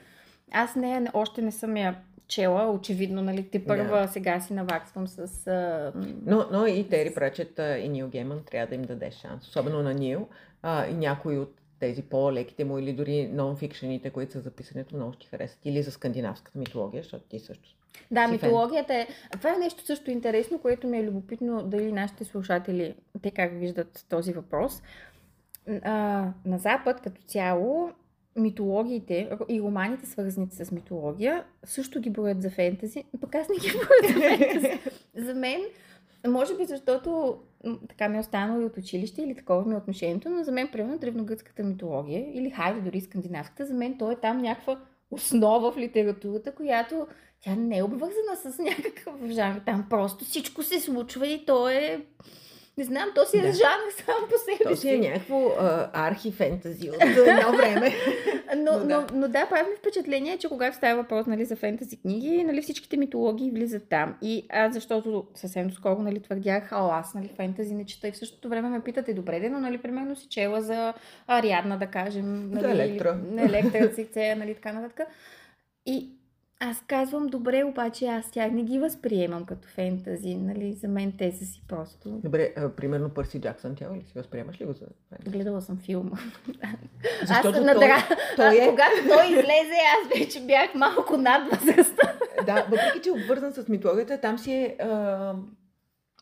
Аз 0.53 0.77
не- 0.77 1.11
още 1.15 1.43
не 1.43 1.53
съм 1.53 1.77
я 1.77 1.97
чела, 2.29 2.71
очевидно, 2.71 3.23
нали, 3.23 3.49
те 3.51 3.65
първа 3.65 4.01
Да. 4.01 4.09
сега 4.09 4.41
си 4.41 4.53
наваксвам 4.53 5.09
с... 5.09 5.47
А... 5.47 5.93
Но, 6.27 6.47
но 6.53 6.67
и 6.67 6.89
Тери 6.89 7.15
Прачет 7.15 7.59
и 7.59 7.89
Нил 7.89 8.09
Гейман 8.09 8.43
трябва 8.45 8.67
да 8.67 8.75
им 8.75 8.83
даде 8.83 9.11
шанс. 9.11 9.49
Особено 9.49 9.83
на 9.83 9.95
Нил 9.95 10.29
а, 10.63 10.87
и 10.87 10.95
някои 10.95 11.39
от 11.39 11.55
тези 11.81 12.03
по-леките 12.03 12.65
му 12.65 12.79
или 12.79 12.93
дори 12.93 13.31
нон-фикшените, 13.33 14.11
които 14.11 14.33
са 14.33 14.41
записането, 14.41 14.97
много 14.97 15.13
ще 15.13 15.21
ти 15.21 15.27
харесат. 15.27 15.59
Или 15.65 15.83
за 15.83 15.91
скандинавската 15.91 16.59
митология, 16.59 17.03
защото 17.03 17.25
ти 17.25 17.39
също. 17.39 17.77
Да, 18.11 18.27
си 18.27 18.33
митологията 18.33 18.95
е... 18.95 19.07
Това 19.33 19.55
е 19.55 19.59
нещо 19.59 19.87
също 19.87 20.11
интересно, 20.11 20.59
което 20.59 20.87
ми 20.87 20.99
е 20.99 21.05
любопитно 21.05 21.63
дали 21.63 21.93
нашите 21.93 22.25
слушатели, 22.25 22.95
те 23.23 23.31
как 23.31 23.53
виждат 23.59 24.07
този 24.09 24.33
въпрос. 24.33 24.83
А, 25.83 25.93
на 26.45 26.59
Запад 26.59 27.01
като 27.01 27.23
цяло 27.23 27.91
митологиите 28.37 29.31
и 29.49 29.61
романите, 29.61 30.07
свързани 30.07 30.47
с 30.51 30.70
митология, 30.73 31.44
също 31.64 32.01
ги 32.01 32.11
броят 32.11 32.42
за 32.42 32.51
фентази, 32.51 33.05
пък 33.20 33.35
аз 33.35 33.49
не 33.49 33.55
ги 33.55 33.73
броя 33.73 34.12
за 34.12 34.37
фентази. 34.37 34.81
За 35.14 35.35
мен, 35.35 35.61
може 36.27 36.57
би 36.57 36.64
защото 36.64 37.38
така 37.88 38.09
ми 38.09 38.16
е 38.16 38.20
останало 38.20 38.61
и 38.61 38.64
от 38.64 38.77
училище 38.77 39.23
или 39.23 39.35
такова 39.35 39.64
ми 39.64 39.75
е 39.75 39.77
отношението, 39.77 40.31
но 40.31 40.44
за 40.44 40.53
мен, 40.53 40.68
примерно, 40.73 40.99
древногръцката 40.99 41.62
митология 41.62 42.38
или 42.38 42.51
хайде 42.51 42.81
дори 42.81 43.01
скандинавската, 43.01 43.66
за 43.66 43.75
мен 43.75 43.99
то 43.99 44.11
е 44.11 44.16
там 44.16 44.38
някаква 44.38 44.81
основа 45.11 45.73
в 45.73 45.79
литературата, 45.79 46.55
която 46.55 47.07
тя 47.40 47.55
не 47.57 47.79
е 47.79 47.83
обвързана 47.83 48.37
с 48.37 48.59
някакъв 48.59 49.14
жанр. 49.31 49.61
Там 49.66 49.87
просто 49.90 50.25
всичко 50.25 50.62
се 50.62 50.81
случва 50.81 51.27
и 51.27 51.47
то 51.47 51.68
е... 51.68 52.07
Не 52.79 52.85
знам, 52.85 53.09
то 53.15 53.27
си 53.27 53.39
е 53.39 53.41
Да. 53.41 53.53
жанр 53.53 53.91
сам 54.05 54.29
по 54.29 54.35
себе 54.39 54.71
То 54.71 54.77
си 54.77 54.89
е 54.89 54.99
някакво 54.99 55.49
а, 55.59 55.91
архи-фентази 55.93 56.91
от 56.91 57.03
едно 57.03 57.57
време. 57.57 57.95
Но, 58.57 58.63
Но 58.73 58.79
но, 58.79 58.79
да. 58.79 58.87
да. 58.87 59.07
но 59.15 59.29
да, 59.29 59.47
прави 59.51 59.71
ми 59.71 59.77
впечатление, 59.77 60.39
че 60.39 60.49
когато 60.49 60.77
става 60.77 61.03
въпрос 61.03 61.27
нали, 61.27 61.45
за 61.45 61.57
фентази 61.57 61.97
книги, 61.97 62.45
нали, 62.45 62.63
всичките 62.63 62.97
митологии 62.97 63.51
влизат 63.51 63.89
там. 63.89 64.15
И 64.23 64.47
аз, 64.49 64.75
защото 64.75 65.27
съвсем 65.35 65.71
скоро 65.71 66.03
нали, 66.03 66.21
твърдях, 66.21 66.73
а 66.73 66.99
аз 66.99 67.15
нали, 67.15 67.29
фентази 67.37 67.75
не 67.75 67.87
чета 67.87 68.09
и 68.09 68.13
в 68.13 68.17
същото 68.17 68.49
време 68.49 68.69
ме 68.69 68.81
питате, 68.81 69.15
добре, 69.15 69.41
де, 69.41 69.49
но 69.49 69.61
нали, 69.61 69.79
примерно 69.79 70.17
си 70.17 70.27
чела 70.29 70.63
за 70.63 70.95
Ариадна, 71.27 71.79
да 71.79 71.87
кажем. 71.87 72.51
Нали, 72.51 72.61
За 72.61 72.71
Електра. 72.71 73.19
Или, 73.25 73.35
на 73.35 73.43
Електра, 73.43 74.37
нали, 74.37 74.55
така 74.55 74.73
нататък. 74.73 75.09
И 75.87 76.11
аз 76.61 76.83
казвам, 76.87 77.27
добре, 77.27 77.64
обаче 77.64 78.07
аз 78.07 78.31
тях 78.31 78.53
не 78.53 78.62
ги 78.62 78.79
възприемам 78.79 79.45
като 79.45 79.69
фентази. 79.69 80.35
Нали, 80.35 80.73
за 80.73 80.88
мен 80.88 81.12
те 81.19 81.33
са 81.33 81.45
си 81.45 81.62
просто... 81.69 82.09
Добре, 82.09 82.53
а, 82.57 82.69
примерно 82.69 83.09
Пърси 83.11 83.40
Джаксън, 83.40 83.75
тя 83.75 83.95
ли 83.95 84.03
си 84.03 84.12
възприемаш 84.14 84.61
ли 84.61 84.64
го 84.64 84.73
за 84.73 84.87
фентази? 85.11 85.37
Гледала 85.37 85.62
съм 85.62 85.79
филма. 85.79 86.11
Защото 87.21 87.49
аз 87.49 87.55
той, 87.55 87.64
надра... 87.64 87.97
той 88.37 88.62
е... 88.62 88.67
Когато 88.71 89.09
той 89.09 89.27
излезе, 89.27 89.79
аз 89.95 90.19
вече 90.19 90.40
бях 90.40 90.75
малко 90.75 91.17
над 91.17 91.51
възрастта. 91.51 92.12
Да, 92.47 92.55
въпреки 92.71 93.01
че 93.03 93.09
е 93.09 93.12
обвързан 93.12 93.53
с 93.53 93.69
митологията, 93.69 94.21
там 94.21 94.38
си 94.38 94.53
е... 94.53 94.77
А, 94.81 95.35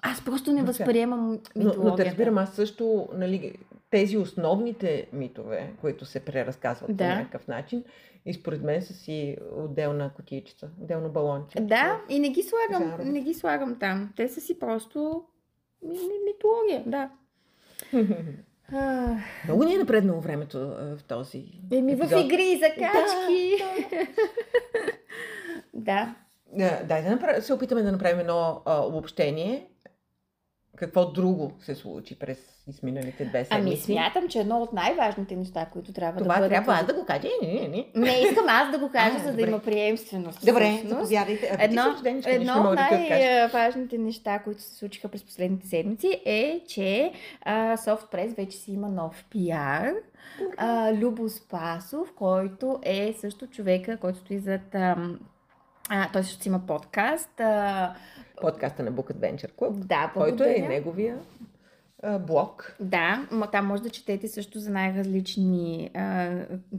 Аз 0.03 0.25
просто 0.25 0.53
не 0.53 0.61
Но 0.61 0.67
възприемам 0.67 1.27
но, 1.27 1.33
митологията. 1.57 1.85
но 1.91 1.97
те 1.97 2.05
разбирам, 2.05 2.39
аз 2.39 2.55
също, 2.55 3.09
нали, 3.15 3.55
тези 3.91 4.17
основните 4.19 5.07
митове, 5.13 5.73
които 5.81 6.05
се 6.05 6.21
преразказват 6.21 6.89
по 6.91 6.95
Да. 6.95 7.09
някакъв 7.17 7.49
начин, 7.49 7.85
и 8.27 8.35
според 8.35 8.63
мен 8.63 8.83
са 8.83 8.93
си 8.93 9.37
отделна 9.57 10.11
кутийчица, 10.11 10.71
отделно 10.83 11.09
балонче. 11.09 11.61
Да, 11.61 12.01
и 12.09 12.19
не 12.19 12.29
ги 12.29 12.43
слагам, 12.43 13.13
не 13.13 13.21
ги 13.21 13.35
слагам 13.35 13.79
там. 13.79 14.13
Те 14.17 14.29
са 14.29 14.41
си 14.41 14.59
просто 14.59 15.25
ми- 15.83 15.99
ми- 15.99 16.25
митология, 16.27 16.83
да. 16.87 17.11
А, 18.75 19.17
Много 19.45 19.65
ни 19.65 19.75
е 19.75 19.79
напреднало 19.79 20.21
времето 20.21 20.59
в 20.69 20.99
този 21.09 21.45
Еми 21.73 21.95
в 21.95 22.25
игри, 22.25 22.61
закачки. 22.61 23.65
Да. 25.75 26.15
Да, 26.53 26.83
дай 26.85 27.03
да 27.03 27.11
направ... 27.11 27.45
се 27.45 27.55
опитаме 27.55 27.83
да 27.83 27.93
направим 27.93 28.21
едно 28.21 28.63
а, 28.65 28.81
обобщение. 28.81 29.69
Какво 30.77 31.05
друго 31.07 31.53
се 31.61 31.75
случи 31.75 32.19
през 32.19 32.39
изминалите 32.69 33.25
две 33.25 33.47
Ами 33.51 33.63
седмици? 33.63 33.83
смятам, 33.83 34.29
че 34.29 34.39
едно 34.39 34.59
от 34.59 34.73
най-важните 34.73 35.37
неща, 35.37 35.67
които 35.67 35.93
трябва 35.93 36.21
Това 36.21 36.35
да 36.35 36.41
бъдат... 36.41 36.51
трябва 36.51 36.73
аз 36.75 36.87
да 36.87 36.95
го 36.95 37.05
кажа. 37.07 37.29
Не, 37.43 37.53
не, 37.53 37.69
не. 37.69 37.87
Не, 37.95 38.19
искам 38.21 38.45
аз 38.49 38.71
да 38.71 38.79
го 38.79 38.89
кажа, 38.93 39.17
А, 39.17 39.19
за 39.19 39.25
да 39.25 39.31
добре. 39.33 39.49
има 39.49 39.59
приемственост. 39.59 40.47
Добре, 40.47 40.83
заповядайте. 40.87 41.57
Едно, 41.61 41.85
нищо 42.05 42.31
едно 42.31 42.53
от 42.61 42.75
най-важните 42.75 43.99
неща, 43.99 44.39
които 44.39 44.63
се 44.63 44.75
случиха 44.77 45.09
през 45.09 45.25
последните 45.25 45.67
седмици 45.67 46.21
е, 46.25 46.61
че 46.69 47.13
а, 47.43 47.77
SoftPress 47.77 48.37
вече 48.37 48.57
си 48.59 48.73
има 48.73 48.89
нов 48.89 49.25
пиар. 49.31 49.93
А, 50.57 50.93
Любо 50.95 51.29
Спасов, 51.29 52.13
който 52.17 52.79
е 52.83 53.15
също 53.21 53.47
човека, 53.47 53.97
който 53.97 54.19
стои 54.19 54.39
зад... 54.39 54.75
А, 55.95 56.09
той 56.13 56.25
също 56.25 56.49
има 56.49 56.67
подкаст. 56.67 57.41
А, 57.41 57.95
Подкаста 58.41 58.83
на 58.83 58.93
Book 58.93 59.15
Adventure 59.15 59.53
Club, 59.53 59.73
да, 59.73 60.13
който 60.15 60.43
е 60.43 60.47
благодаря. 60.47 60.69
неговия 60.69 61.19
блог. 62.21 62.77
Да, 62.81 63.27
там 63.53 63.67
може 63.67 63.83
да 63.83 63.91
четете 63.91 64.29
също 64.29 64.59
за 64.59 64.71
най-различни 64.71 65.91
а, 65.95 66.31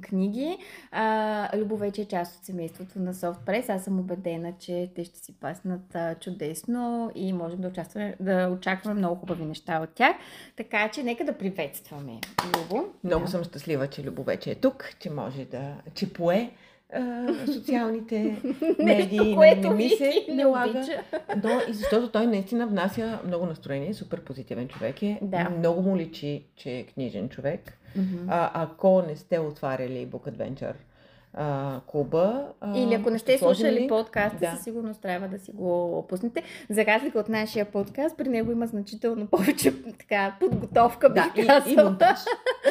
книги. 0.01 0.57
А, 0.91 1.57
Любо 1.57 1.77
вече 1.77 2.01
е 2.01 2.05
част 2.05 2.39
от 2.39 2.45
семейството 2.45 2.99
на 2.99 3.13
SoftPress. 3.13 3.69
Аз 3.69 3.83
съм 3.83 3.99
убедена, 3.99 4.53
че 4.59 4.91
те 4.95 5.03
ще 5.03 5.19
си 5.19 5.33
паснат 5.39 5.95
а, 5.95 6.15
чудесно 6.15 7.11
и 7.15 7.33
можем 7.33 7.61
да, 7.61 7.67
участваме, 7.67 8.15
да 8.19 8.49
очакваме 8.49 8.99
много 8.99 9.15
хубави 9.15 9.45
неща 9.45 9.79
от 9.79 9.89
тях. 9.89 10.15
Така 10.55 10.89
че 10.89 11.03
нека 11.03 11.23
да 11.23 11.37
приветстваме 11.37 12.19
Любо. 12.45 12.85
Много 13.03 13.25
да. 13.25 13.31
съм 13.31 13.43
щастлива, 13.43 13.87
че 13.87 14.03
Любо 14.03 14.23
вече 14.23 14.51
е 14.51 14.55
тук, 14.55 14.89
че 14.99 15.09
може 15.09 15.45
да... 15.45 15.75
че 15.93 16.13
пое 16.13 16.51
а, 16.95 17.27
социалните 17.45 18.17
медии, 18.79 19.17
Нещо, 19.19 19.23
не, 19.23 19.35
което 19.35 19.69
не 19.69 19.75
ми 19.75 19.89
се 19.89 20.25
не 20.29 20.43
налага. 20.43 20.69
обича. 20.79 21.01
Но 21.43 21.49
и 21.69 21.73
защото 21.73 22.09
той 22.09 22.27
наистина 22.27 22.67
внася 22.67 23.19
много 23.27 23.45
настроение, 23.45 23.93
супер 23.93 24.21
позитивен 24.21 24.67
човек 24.67 25.03
е. 25.03 25.19
Да. 25.21 25.49
Много 25.49 25.81
му 25.81 25.97
личи, 25.97 26.43
че 26.55 26.71
е 26.71 26.83
книжен 26.83 27.29
човек. 27.29 27.77
Мгм. 27.95 28.25
А, 28.29 28.51
ако 28.53 29.03
не 29.07 29.15
сте 29.15 29.39
отваряли 29.39 30.07
Book 30.07 30.31
Adventure 30.31 30.73
а, 31.33 31.79
клуба. 31.87 32.47
А, 32.61 32.77
Или 32.77 32.93
ако 32.93 33.09
не 33.09 33.19
сте 33.19 33.37
слушали 33.37 33.71
линк. 33.79 33.89
подкаста, 33.89 34.37
Да. 34.39 34.51
със 34.55 34.63
сигурност 34.63 35.01
трябва 35.01 35.27
да 35.27 35.39
си 35.39 35.51
го 35.51 36.05
пуснете. 36.09 36.43
За 36.69 36.85
разлика 36.85 37.19
от 37.19 37.29
нашия 37.29 37.65
подкаст, 37.65 38.17
при 38.17 38.29
него 38.29 38.51
има 38.51 38.67
значително 38.67 39.27
повече 39.27 39.73
така, 39.99 40.35
подготовка, 40.39 41.09
бих 41.09 41.45
Да, 41.45 41.63
и, 41.67 41.73
и 41.73 41.75
монтаж. 41.75 42.19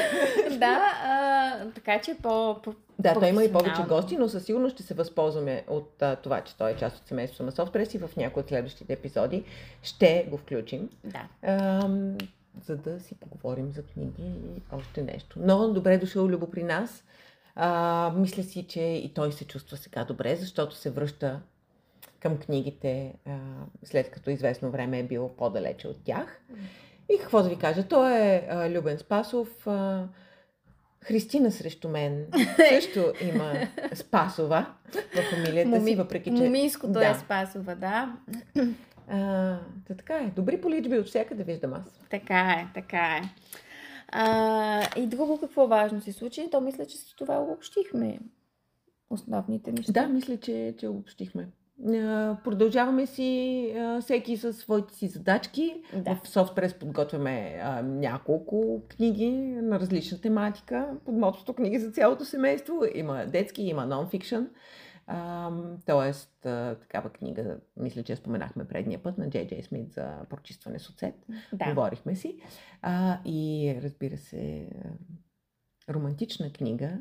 да, 0.58 0.80
а, 1.04 1.70
така 1.74 2.00
че 2.00 2.14
по, 2.22 2.56
по 2.62 2.74
Да, 2.98 3.14
той 3.14 3.28
има 3.28 3.44
и 3.44 3.52
повече 3.52 3.82
гости, 3.88 4.16
но 4.16 4.28
със 4.28 4.44
сигурност 4.44 4.74
ще 4.74 4.82
се 4.82 4.94
възползваме 4.94 5.64
от 5.68 6.02
а, 6.02 6.16
това, 6.16 6.40
че 6.40 6.56
той 6.56 6.70
е 6.70 6.76
част 6.76 6.96
от 6.96 7.06
семейството 7.08 7.42
на 7.42 7.52
Софтпрес 7.52 7.94
и 7.94 7.98
в 7.98 8.10
някои 8.16 8.40
от 8.42 8.48
следващите 8.48 8.92
епизоди 8.92 9.44
ще 9.82 10.26
го 10.30 10.36
включим, 10.36 10.88
Да. 11.04 11.50
ам, 11.52 12.16
за 12.64 12.76
да 12.76 13.00
си 13.00 13.14
поговорим 13.14 13.72
за 13.72 13.82
книги 13.82 14.22
и 14.22 14.62
още 14.72 15.02
нещо. 15.02 15.36
Но 15.40 15.68
добре 15.68 15.98
дошъл 15.98 16.26
Любо 16.26 16.50
при 16.50 16.62
нас. 16.62 17.04
А, 17.54 18.12
мисля 18.16 18.42
си, 18.42 18.66
че 18.68 18.80
и 18.80 19.14
той 19.14 19.32
се 19.32 19.44
чувства 19.44 19.76
сега 19.76 20.04
добре, 20.04 20.36
защото 20.36 20.76
се 20.76 20.90
връща 20.90 21.40
към 22.20 22.38
книгите, 22.38 23.14
а, 23.26 23.38
след 23.84 24.10
като 24.10 24.30
известно 24.30 24.70
време 24.70 24.98
е 24.98 25.02
бил 25.02 25.28
по-далече 25.28 25.88
от 25.88 26.04
тях. 26.04 26.40
И 27.14 27.18
какво 27.22 27.42
да 27.42 27.48
ви 27.48 27.56
кажа, 27.56 27.88
той 27.88 28.18
е 28.18 28.46
а, 28.50 28.70
Любен 28.70 28.98
Спасов. 28.98 29.66
А, 29.66 30.08
Христина 31.04 31.50
срещу 31.50 31.88
мен 31.88 32.26
също 32.68 33.12
има 33.20 33.52
Спасова 33.94 34.66
в 34.92 35.22
фамилията 35.30 35.84
си, 35.84 35.94
въпреки 35.94 36.30
че... 36.30 36.42
Моминското 36.42 36.92
Да. 36.92 37.08
е 37.08 37.14
Спасова, 37.14 37.74
да. 37.74 38.16
А, 39.08 39.58
та 39.88 39.94
така 39.94 40.14
е. 40.14 40.32
Добри 40.36 40.60
поличби 40.60 40.98
от 40.98 41.06
всякъде 41.06 41.44
виждам 41.44 41.74
аз. 41.74 42.00
Така 42.10 42.40
е, 42.40 42.66
така 42.74 43.16
е. 43.16 43.22
А, 44.12 44.98
и 45.00 45.06
друго 45.06 45.40
какво 45.40 45.66
важно 45.66 46.00
се 46.00 46.12
случи, 46.12 46.48
то 46.50 46.60
мисля, 46.60 46.86
че 46.86 46.96
с 46.96 47.16
това 47.16 47.42
обобщихме 47.42 48.18
основните 49.10 49.72
неща. 49.72 49.92
Да, 49.92 50.08
мисля, 50.08 50.36
че, 50.36 50.74
че 50.78 50.88
обобщихме. 50.88 51.48
Продължаваме 52.44 53.06
си 53.06 53.74
всеки 54.00 54.36
със 54.36 54.56
своите 54.56 54.94
си 54.94 55.08
задачки. 55.08 55.82
Да. 55.96 56.20
В 56.24 56.28
Софтпрес 56.28 56.74
подготвяме 56.74 57.60
а, 57.62 57.82
няколко 57.82 58.82
книги 58.88 59.30
на 59.62 59.80
различна 59.80 60.20
тематика. 60.20 60.88
Под 61.04 61.14
мотото 61.14 61.52
книги 61.52 61.78
за 61.78 61.90
цялото 61.90 62.24
семейство. 62.24 62.82
Има 62.94 63.26
детски, 63.26 63.62
има 63.62 63.82
нон-фикшн. 63.82 64.46
Тоест, 65.86 66.30
такава 66.80 67.10
книга, 67.10 67.60
мисля, 67.76 68.02
че 68.02 68.16
споменахме 68.16 68.68
предния 68.68 69.02
път 69.02 69.18
на 69.18 69.30
Джей 69.30 69.46
Джей 69.46 69.62
Смит 69.62 69.92
за 69.92 70.16
прочистване 70.30 70.78
с 70.78 70.90
оцет. 70.90 71.14
да. 71.52 71.64
Говорихме 71.64 72.16
си. 72.16 72.38
А, 72.82 73.18
и 73.24 73.74
разбира 73.82 74.16
се, 74.16 74.70
романтична 75.90 76.52
книга, 76.52 76.98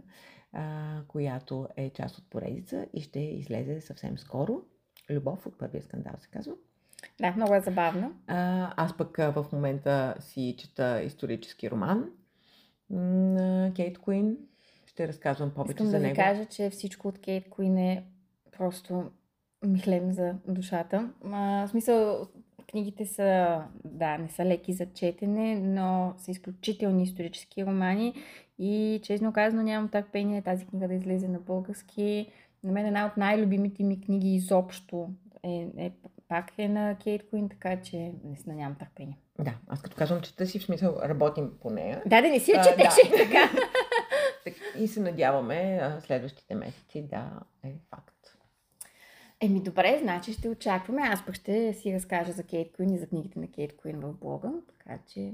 а, 0.54 0.98
която 1.08 1.68
е 1.78 1.90
част 1.90 2.18
от 2.18 2.30
поредица 2.30 2.86
и 2.94 3.02
ще 3.02 3.20
излезе 3.20 3.82
съвсем 3.82 4.18
скоро. 4.18 4.62
Любов 5.10 5.46
от 5.46 5.58
първия 5.58 5.84
скандал 5.84 6.14
се 6.20 6.28
казва. 6.28 6.54
да, 7.22 7.32
много 7.32 7.56
е 7.56 7.62
забавно. 7.62 8.14
А, 8.28 8.74
аз 8.84 8.98
пък 8.98 9.18
в 9.18 9.46
момента 9.54 10.16
си 10.20 10.56
чета 10.60 11.02
исторически 11.02 11.72
роман 11.72 12.10
на 12.90 13.72
Кейт 13.76 13.98
Куин. 13.98 14.38
Ще 14.92 15.08
разказвам 15.08 15.52
повече 15.52 15.72
Искам 15.72 15.86
за 15.86 15.92
да 15.92 15.98
ви 15.98 16.04
него. 16.04 16.16
кажа, 16.16 16.46
че 16.46 16.70
всичко 16.70 17.08
от 17.08 17.20
Кейт 17.20 17.50
Куин 17.50 17.78
е 17.78 18.04
просто 18.58 19.04
михлем 19.66 20.12
за 20.12 20.34
душата. 20.48 21.10
А, 21.26 21.68
в 21.68 21.70
смисъл, 21.70 22.28
книгите 22.70 23.06
са, 23.06 23.62
да, 23.86 24.18
не 24.18 24.30
са 24.30 24.46
леки 24.46 24.74
за 24.74 24.86
четене, 24.86 25.60
но 25.60 26.14
са 26.18 26.32
изключителни 26.32 27.04
исторически 27.04 27.66
романи 27.66 28.14
и 28.60 29.00
честно 29.04 29.34
казано 29.34 29.64
нямам 29.64 29.90
търпение 29.90 30.42
тази 30.42 30.66
книга 30.66 30.88
да 30.88 30.94
излезе 30.94 31.28
на 31.28 31.40
български. 31.40 32.28
На 32.64 32.72
мен 32.72 32.86
една 32.86 33.06
от 33.06 33.18
най-любимите 33.18 33.84
ми 33.84 34.02
книги 34.02 34.36
изобщо 34.36 35.10
е, 35.44 35.68
е 35.78 35.92
пак 36.28 36.52
е 36.58 36.68
на 36.68 36.96
Кейт 37.04 37.30
Куин, 37.30 37.50
така 37.50 37.82
че 37.82 38.12
наистина 38.24 38.56
нямам 38.56 38.76
търпение. 38.80 39.18
Да, 39.40 39.54
аз 39.68 39.82
като 39.82 39.96
казвам, 39.96 40.22
чета 40.22 40.48
си 40.48 40.60
в 40.60 40.64
смисъл 40.64 40.98
работим 41.04 41.52
по 41.62 41.70
нея. 41.70 42.02
Да, 42.06 42.22
да 42.22 42.30
не 42.30 42.40
си 42.40 42.52
я 42.52 42.60
А, 42.60 42.64
четеше 42.64 43.10
да. 43.10 43.18
така. 43.18 43.50
И 44.82 44.88
се 44.88 45.00
надяваме 45.00 45.80
а, 45.82 46.02
следващите 46.02 46.56
месеци 46.56 47.08
да 47.08 47.30
е 47.64 47.74
факт. 47.90 48.38
Еми 49.42 49.64
добре, 49.64 50.00
значи 50.02 50.34
ще 50.34 50.50
очакваме. 50.50 51.02
Аз 51.02 51.26
пък 51.26 51.36
ще 51.36 51.74
си 51.74 51.94
разкажа 51.94 52.32
за 52.32 52.44
Кейт 52.44 52.72
Куин 52.76 52.94
и 52.94 52.98
за 52.98 53.08
книгите 53.08 53.40
на 53.40 53.52
Кейт 53.52 53.78
Куин 53.78 54.00
в 54.00 54.14
блога. 54.14 54.52
Така 54.68 55.00
че 55.08 55.34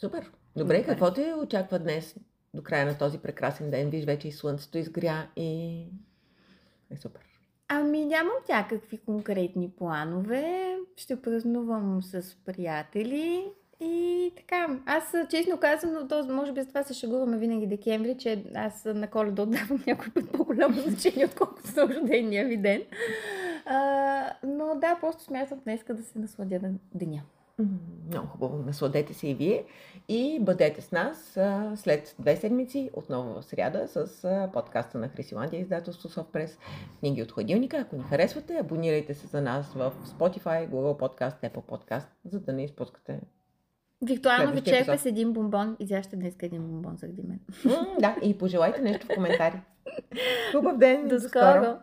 Супер. 0.00 0.30
Добре, 0.56 0.76
Добре. 0.76 0.84
какво 0.84 1.12
те 1.12 1.34
очаква 1.34 1.78
днес 1.78 2.16
до 2.54 2.62
края 2.62 2.86
на 2.86 2.98
този 2.98 3.18
прекрасен 3.18 3.70
ден? 3.70 3.90
Виж, 3.90 4.04
вече 4.04 4.28
и 4.28 4.32
слънцето 4.32 4.78
изгря 4.78 5.28
и 5.36 5.82
е 6.90 6.96
супер. 6.96 7.22
Ами 7.68 8.04
нямам 8.04 8.34
някакви 8.48 8.98
конкретни 8.98 9.70
планове. 9.70 10.76
Ще 10.96 11.22
празнувам 11.22 12.02
с 12.02 12.36
приятели 12.44 13.52
и 13.82 14.32
така. 14.36 14.78
Аз 14.86 15.14
честно 15.30 15.58
казвам, 15.58 16.08
то, 16.08 16.26
може 16.28 16.52
би 16.52 16.62
с 16.62 16.66
това 16.66 16.82
се 16.82 16.94
шегуваме 16.94 17.38
винаги 17.38 17.66
декември, 17.66 18.16
че 18.18 18.44
аз 18.54 18.84
на 18.84 19.06
коледа 19.06 19.42
отдавам 19.42 19.82
някой 19.86 20.12
път 20.12 20.32
по-голямо 20.32 20.74
значение, 20.74 21.26
отколкото 21.26 21.70
за 21.70 21.88
рождения 21.88 22.46
ми 22.46 22.56
ден. 22.56 22.82
А, 23.66 24.32
но 24.42 24.74
да, 24.74 24.98
просто 25.00 25.24
смятам 25.24 25.60
днеска 25.64 25.94
да 25.94 26.02
се 26.02 26.18
насладя 26.18 26.60
на 26.62 26.70
деня. 26.94 27.22
Много 28.10 28.26
хубаво. 28.26 28.62
Насладете 28.66 29.14
се 29.14 29.28
и 29.28 29.34
вие. 29.34 29.64
И 30.08 30.38
бъдете 30.40 30.80
с 30.80 30.92
нас 30.92 31.38
след 31.76 32.14
две 32.18 32.36
седмици, 32.36 32.90
отново 32.92 33.34
в 33.34 33.44
сряда, 33.44 33.88
с 33.88 34.48
подкаста 34.52 34.98
на 34.98 35.08
Хрисиландия, 35.08 35.60
издателство 35.60 36.08
Софтпрес, 36.08 36.58
книги 37.00 37.22
от 37.22 37.32
хладилника. 37.32 37.76
Ако 37.76 37.96
ни 37.96 38.02
харесвате, 38.02 38.56
абонирайте 38.56 39.14
се 39.14 39.26
за 39.26 39.40
нас 39.40 39.72
в 39.72 39.92
Spotify, 40.06 40.68
Google 40.68 40.98
Podcast, 41.00 41.50
Apple 41.50 41.64
Podcast, 41.64 42.06
за 42.24 42.40
да 42.40 42.52
не 42.52 42.64
изпускате. 42.64 43.20
Виртуално 44.02 44.52
епизод. 44.80 45.00
с 45.00 45.06
един 45.06 45.32
бомбон. 45.32 45.76
Изяща 45.80 46.16
днес 46.16 46.34
един 46.42 46.62
бомбон 46.62 46.96
заради 46.96 47.22
мен. 47.28 47.38
М, 47.64 47.86
да, 48.00 48.16
и 48.22 48.38
пожелайте 48.38 48.80
нещо 48.80 49.06
в 49.06 49.14
коментари. 49.14 49.60
Хубав 50.52 50.78
ден! 50.78 51.06
и 51.06 51.08
До 51.08 51.20
скоро! 51.20 51.76